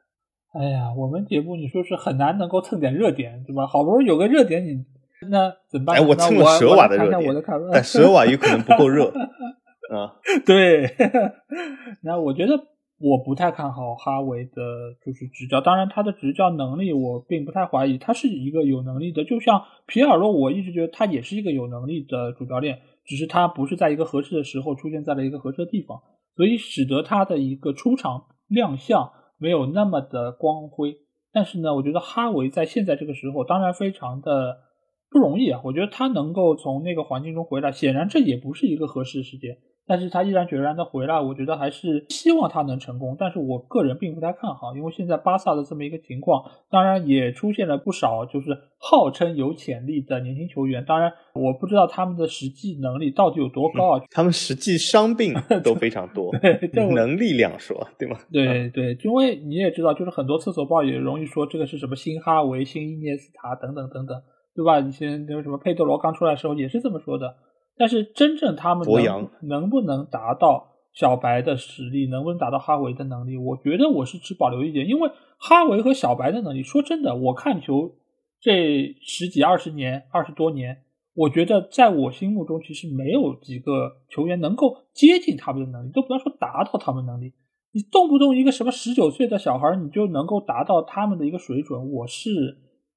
[0.53, 3.67] 哎呀，我们节目你说是很难能够蹭点热点，对吧？
[3.67, 4.83] 好不容易有个热点，你
[5.29, 5.95] 那怎么办？
[5.97, 9.13] 哎，我蹭了舍瓦的热点，但舍瓦有可能不够热。
[9.91, 10.15] 啊，
[10.47, 10.89] 对，
[12.01, 12.53] 那我觉得
[12.97, 14.61] 我不太看好哈维的，
[15.05, 15.59] 就是执教。
[15.59, 19.25] 当然，他的执教能力我并不太怀疑，他是一个有能力的。
[19.25, 26.01] 就像皮尔洛，我一直觉得他也是一个有能力的主教练，只是他不是在一个合适的时候出现在了一个合适的地方，
[26.37, 30.95] 所以使得他的一个出场亮相没有那么的光辉。
[31.33, 34.59] 但是呢，我觉得哈维在现在这个时候，当然非常的
[35.09, 35.59] 不容易啊。
[35.65, 39.57] 我觉得他能够从那个环境中回来，显然这也不是一个合适的时间。
[39.91, 43.17] 但是他毅然决然的回来，我觉得还是希望他能成功。
[43.19, 50.85] 但是我个人并不太看好，因为现在巴萨的这么一个情况，当然也出现了不少就是号称有潜力的年轻球员。
[50.85, 54.01] 当然，我不知道他们的实际能力到底有多高啊。
[54.09, 56.31] 他们实际伤病 都非常多，
[56.95, 58.17] 能力两说，对吗？
[58.31, 64.21] 对对，因为你也知道，就是很多厕所报也容易说这个是什么新哈维、新伊涅斯塔等等等等，
[64.55, 64.79] 对吧？
[64.79, 67.35] 以前那个什么佩德罗刚出来的时候也是这么说的。
[67.81, 73.35] 但是真正他们能能不能达到小白的实力，能不能达到哈维的能力？
[73.37, 75.09] 我觉得我是持保留意见，因为
[75.39, 77.95] 哈维和小白的能力，说真的，我看球
[78.39, 80.83] 这十几二十年、二十多年，
[81.15, 87.33] 我觉得在我心目中其实没有几个球员能够接近他们的能力，都不要说达到他们能力。
[87.71, 92.29] 你动不动一个什么十九岁的小孩，你就能够达到他们的一个水准，我是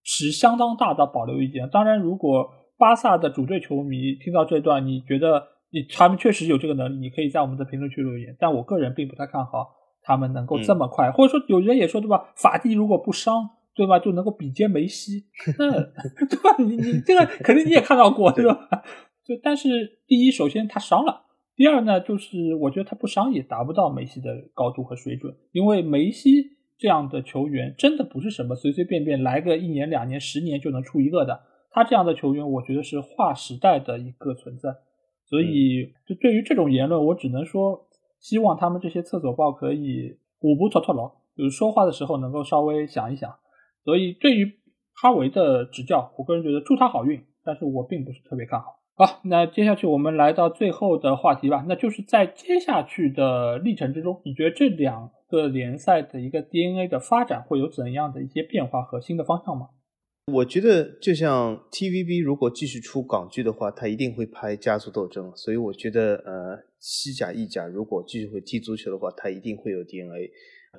[0.03, 1.71] 持相当大的保留意见。
[1.71, 8.37] 当然，如果巴萨的主队球迷听到这段，你觉得你他们确实有这个能力，你可以在我们的评论区留言。
[8.39, 9.71] 但我个人并不太看好
[10.03, 12.33] 他们能够这么快，或者说有人也说对吧？
[12.37, 15.25] 法蒂如果不伤，对吧，就能够比肩梅西，
[15.59, 15.71] 那
[16.27, 16.57] 对吧？
[16.59, 18.69] 你你这个肯定你也看到过，对吧？
[19.25, 21.23] 就但是第一，首先他伤了；
[21.57, 26.45] 第二呢，就是我觉得他不伤也达不到梅西的高度和水准，因为梅西
[26.77, 31.41] 这样的球员真的不是什么随随便便来个一年、两年、十年就能出一个的。
[31.75, 34.71] 他这样的球员，我觉得是划时代的一个存在，
[35.27, 37.89] 所以就对于这种言论，我只能说
[38.21, 43.35] 希望他们这些厕所报可以五不拖拖牢，就是说话的时候能够稍微想一想。
[43.83, 44.53] 所以对于
[45.03, 48.77] 哈维的执教，我个人觉得祝他好运，但是我并不是特别看好。
[48.97, 59.71] 好，那接下去我们来到最后的话题吧，那就是在接下去的历程之中，你觉得这两个联赛的一个 DNA 的发展会有怎样的一些变化和新的方向吗？
[60.33, 65.31] 我觉得就像 TVB 如果继续出港剧的话，它一定会拍家族斗争。
[65.37, 70.31] 所以我觉得，呃，西甲、意甲如果继续会踢足球的话，它一定会有 DNA，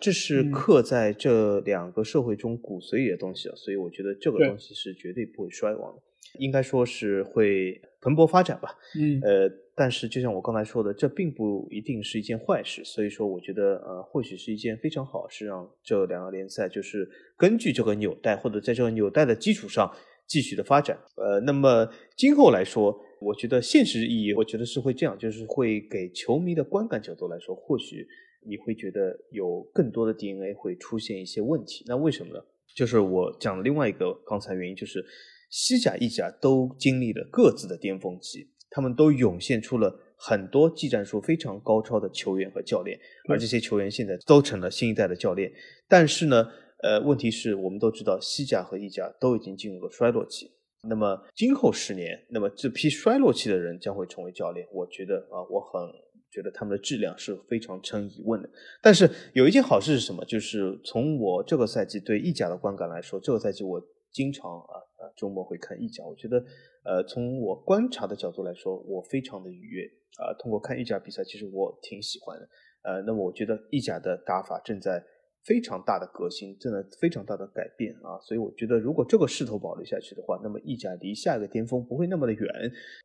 [0.01, 3.55] 这是刻在这两个社会中骨髓里的东西了。
[3.55, 6.01] 所以我觉得这个东西是绝对不会衰亡的，
[6.39, 8.69] 应该说是会蓬勃发展吧。
[8.99, 9.64] 嗯，呃。
[9.77, 12.81] 但是，就像我刚才说的，这并不一定是一件坏事。
[12.85, 19.93] 所以说，我觉得，呃，或许是一件非常好事，让这两个联赛就是根据这个纽带，或者在这个纽带的基础上
[20.25, 20.97] 继续的发展。
[21.17, 28.07] 呃，那么今后来说，我觉得现实意义，我觉得是会这样，就是会给球迷的观感角度来说，或许
[28.47, 31.83] 你会觉得有更多的 DNA 会出现一些问题。
[31.85, 32.39] 那为什么呢？
[32.73, 35.03] 就是我讲另外一个刚才原因，就是
[35.49, 38.47] 西甲、意甲都经历了各自的巅峰期。
[38.75, 42.99] 他们都涌现出了很多技战术非常高超的球员和教练，
[43.29, 45.49] 而这些球员现在都成了新一代的教练。
[45.87, 46.45] 但是呢，
[46.83, 50.51] 呃，问题是我们都知道，西甲和意甲都已经进入了衰落期。
[50.89, 54.67] 那么今后十年，那么这批衰落期的人将会成为教练。
[54.73, 55.81] 我觉得啊，我很
[56.29, 58.49] 觉得他们的质量是非常成疑问的。
[58.81, 60.25] 但是有一件好事是什么？
[60.25, 63.81] 就是从我这个赛季对意甲的观感来说，这个赛季我
[64.11, 66.43] 经常啊啊周末会看意甲，我觉得。
[66.85, 69.83] 呃，从我观察的角度来说，我非常的愉悦
[70.19, 70.31] 啊。
[70.37, 72.47] 通过看意甲比赛，其实我挺喜欢的。
[72.83, 75.03] 呃，那么我觉得意甲的打法正在
[75.43, 78.21] 非常大的革新，正在非常大的改变啊。
[78.21, 82.47] 所以我觉得，如果这个势头保留下去的话，那么意甲离下一个巅峰不会那么的远。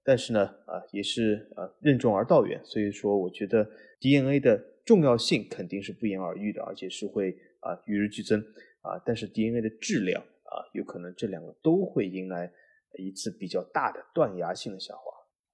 [0.05, 2.61] 但是呢，啊，也是啊任重而道远。
[2.63, 3.67] 所以说，我觉得
[3.99, 7.31] DNA 的重要性肯定是不言而喻的，而且是会
[7.61, 8.39] 啊与日俱增
[8.83, 9.01] 啊。
[9.07, 12.53] 但是 DNA 的质量啊，有可能这两个都会迎来。
[12.99, 15.03] 一次比较大的断崖性的下滑，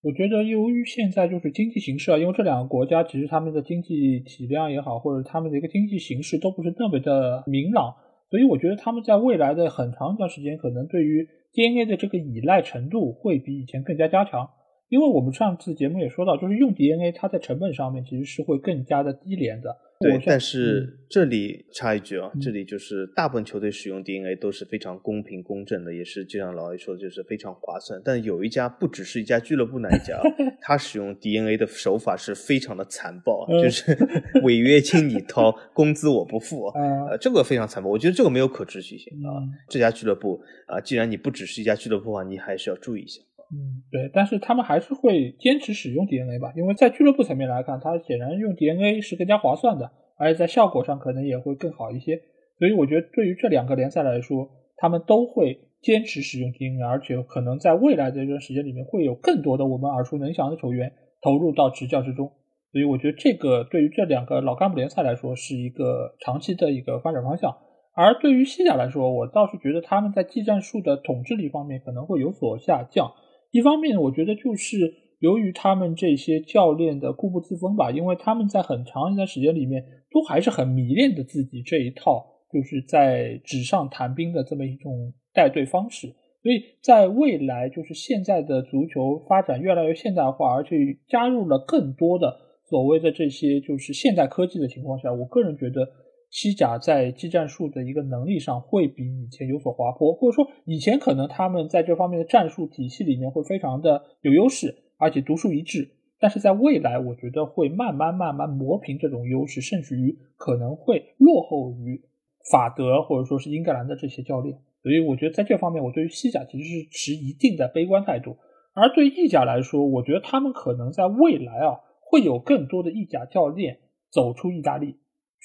[0.03, 7.95] 我觉得由于现在就是经济形势啊，因为这两个国家其实他们的经济体量也好，或者他们的一个经济形势都不是特别的明朗，
[8.31, 14.49] 所以我觉得他们在未来的很长一段时间，可能对于 DNA 的这个依赖程度会比以前更加加强。
[14.89, 19.77] 因为我们上次节目也说到，就是用 DNA，它在成本上面其实是会更加的低廉的。
[19.99, 27.99] 对，但是这里插一句啊，这里就是大部分球队使用 DNA 都是非常公平公正的，也是就像老 A 说的，就是非常划算。
[28.05, 30.21] 但有一家不只是一家俱乐部那一家，
[30.61, 33.97] 他使用 DNA 的手法是非常的残暴，就是
[34.45, 37.89] 违约金你掏，工资我不付，呃，这个非常残暴。
[37.89, 39.41] 我觉得这个没有可持续性啊。
[39.67, 43.23] 这家俱乐部啊，既然你不只是一家俱乐部的话，你还是要注意一下。
[43.52, 52.20] 嗯，对，但是他们还是会坚持使用 DNA 吧，因为在俱乐部层面来看，它显然用 DNA 是更加划算的，而且在效果上可能也会更好一些。
[52.59, 60.93] 所以我觉得对于这两个联赛来说，他们都会坚持使用 DNA，而且可能在未来的一段时间里面，会有更多的我们耳熟能详的球员
[61.23, 62.32] 投入到执教之中。
[62.73, 67.56] 所以我觉得这个对于这两个老干部联赛来说，是一个长期的一个发展方向。
[67.94, 73.12] 而对于西甲来说，我倒是觉得他们在技战术的统治力方面可能会有所下降。
[73.57, 82.23] 一方面，我觉得就是由于他们这些教练的固步自封吧，因为他们在很长一段时间里面都还是很迷恋的自己这一套，
[82.53, 86.09] 就是在纸上谈兵的这么一种带队方式。
[86.43, 90.77] 所以在未来，就是现在的足球发展越来越现代化，而且
[91.09, 92.37] 加入了更多的
[92.69, 95.89] 所谓的这些就是现代科技的情况下，我个人觉得
[96.31, 105.93] 西甲在技战术的一个能力上会比以前有所滑坡，或者说以前可能他们在这方面的战术体系里面会非常的有优势，而且独树一帜。
[106.19, 112.03] 但是在未来，我觉得会慢慢慢慢磨平这种优势，甚至于可能会落后于
[112.51, 114.59] 法德或者说是英格兰的这些教练。
[114.82, 118.36] 所以我觉得在这方面，我对于西甲其实是持一定的悲观态度。
[118.73, 123.81] 而对意甲来说，我觉得他们可能在未来啊，会有更多的意甲教练
[124.11, 124.97] 走出意大利，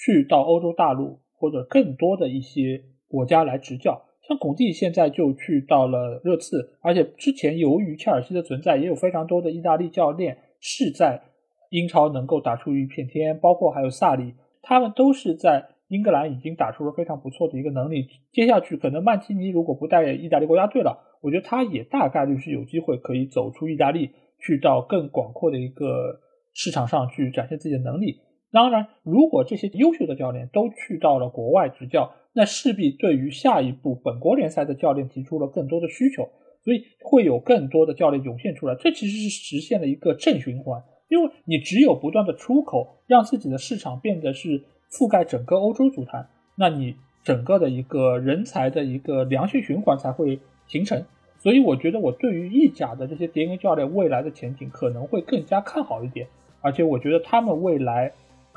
[0.03, 4.01] 去到欧洲大陆或者更多的一些国家来执教。
[4.27, 11.21] 像孔蒂现在就去到了热刺，而且之前由于切尔西的存在，也有非常多的意大利教练是在
[11.69, 15.67] 英超能够打出一片天，包括还有萨里，他们都是在。
[15.91, 26.21] 英格兰已经打出了非常不错的一个能力，接下去可能曼奇尼如果不带意大利国家队了，我觉得他也大概率是有机会可以走出意大利，去到更广阔的一个
[26.53, 28.21] 市场上去展现自己的能力。
[28.51, 36.29] 当然，如果这些优秀的教练都去到了国外执教，那势必对于下一步本国联赛的教练提出了更多的需求，
[36.63, 38.75] 所以会有更多的教练涌现出来。
[38.75, 44.63] 这其实是实现了一个正循环，因为你只有不断的出口，让自己的市场变得是。
[44.91, 50.37] 覆盖整个欧洲足坛，那你整个的一个人才的一个良性循环才会
[50.67, 51.05] 形成。
[51.37, 56.27] 所以我觉得我对于意甲的这些 DNA 教练未来的前景可能会更加看好一点，
[56.59, 58.11] 而且我觉得他们未来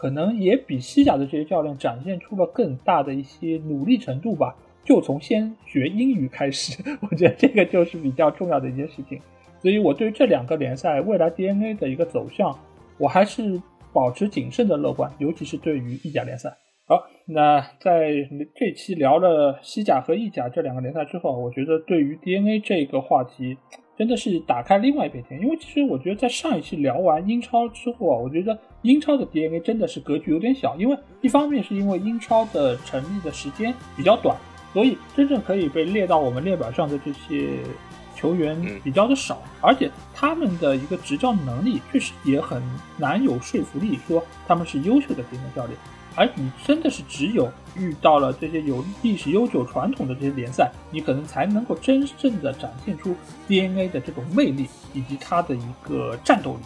[0.05, 4.55] 可能也比西甲的这些教练展现出了更大的一些努力程度吧。
[4.85, 9.19] 就从先学英语开始，我觉得这个就是比较重要的一件事情。
[9.63, 12.55] 所以我对这两个联赛未来 DNA 的一个走向，
[12.99, 13.59] 我还是。
[13.95, 16.53] 保持谨慎的乐观，尤其是对于意甲联赛。
[16.85, 18.11] 好，那在
[18.57, 23.57] 这期聊了西甲和意甲这两个联赛之后，我觉得对于 DNA 这个话题
[23.97, 25.41] 真的是打开另外一片天。
[25.41, 30.77] 因为其实我觉得在上一期聊完英超之后啊，我觉得英超的 DNA 真的是格局有点小。
[30.77, 34.37] 因为一方面是因为英超的成立的时间比较短，
[34.73, 37.59] 所以真正可以被列到我们列表上的这些。
[38.17, 42.63] 球员比较的少，而且他们的一个执教能力确实也很
[42.97, 45.77] 难有说服力，说他们是优秀的职业教练。
[46.15, 53.15] 而你真的是只有遇到了这些有历史悠久传统的这些联赛，你可能才能够真正的展现出
[53.49, 56.61] DNA 的这种魅力以及它的一个战斗力。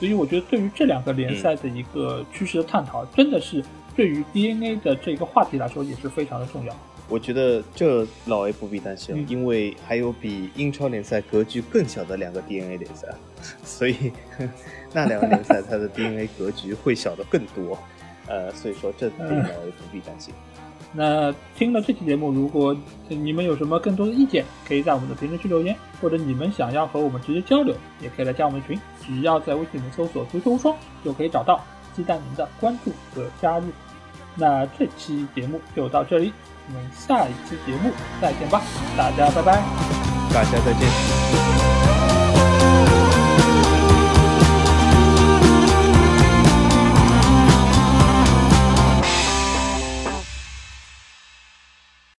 [0.00, 3.64] 所以我觉得对于这两个联赛的一个趋势的探讨，真的是
[3.94, 6.74] 对于 DNA 的这个话题来说也是非常的重要。
[7.06, 13.08] 我觉得这老 A 不必担心，因为还有比英超联赛格局更小的两个 DNA 联赛，
[13.62, 14.10] 所以
[14.94, 17.78] 那两个联赛它的 DNA 格局会小的更多。
[18.26, 20.34] 呃，所以说这老 A 不必担心。
[20.96, 22.76] 那听了这期节目，如果
[23.08, 31.64] 你们有什么更多的意见，可以在我们的评论区留言，或者你们想要和我们直接交流，也可以来加我们群，只要在微信里面搜索“足球无双”就可以找到，
[31.96, 33.66] 期待您的关注和加入。
[34.36, 36.32] 那这期节目就到这里。
[36.68, 37.90] 我们下一期节目
[38.22, 38.62] 再见吧，
[38.96, 39.62] 大家拜拜，
[40.32, 42.13] 大家再见。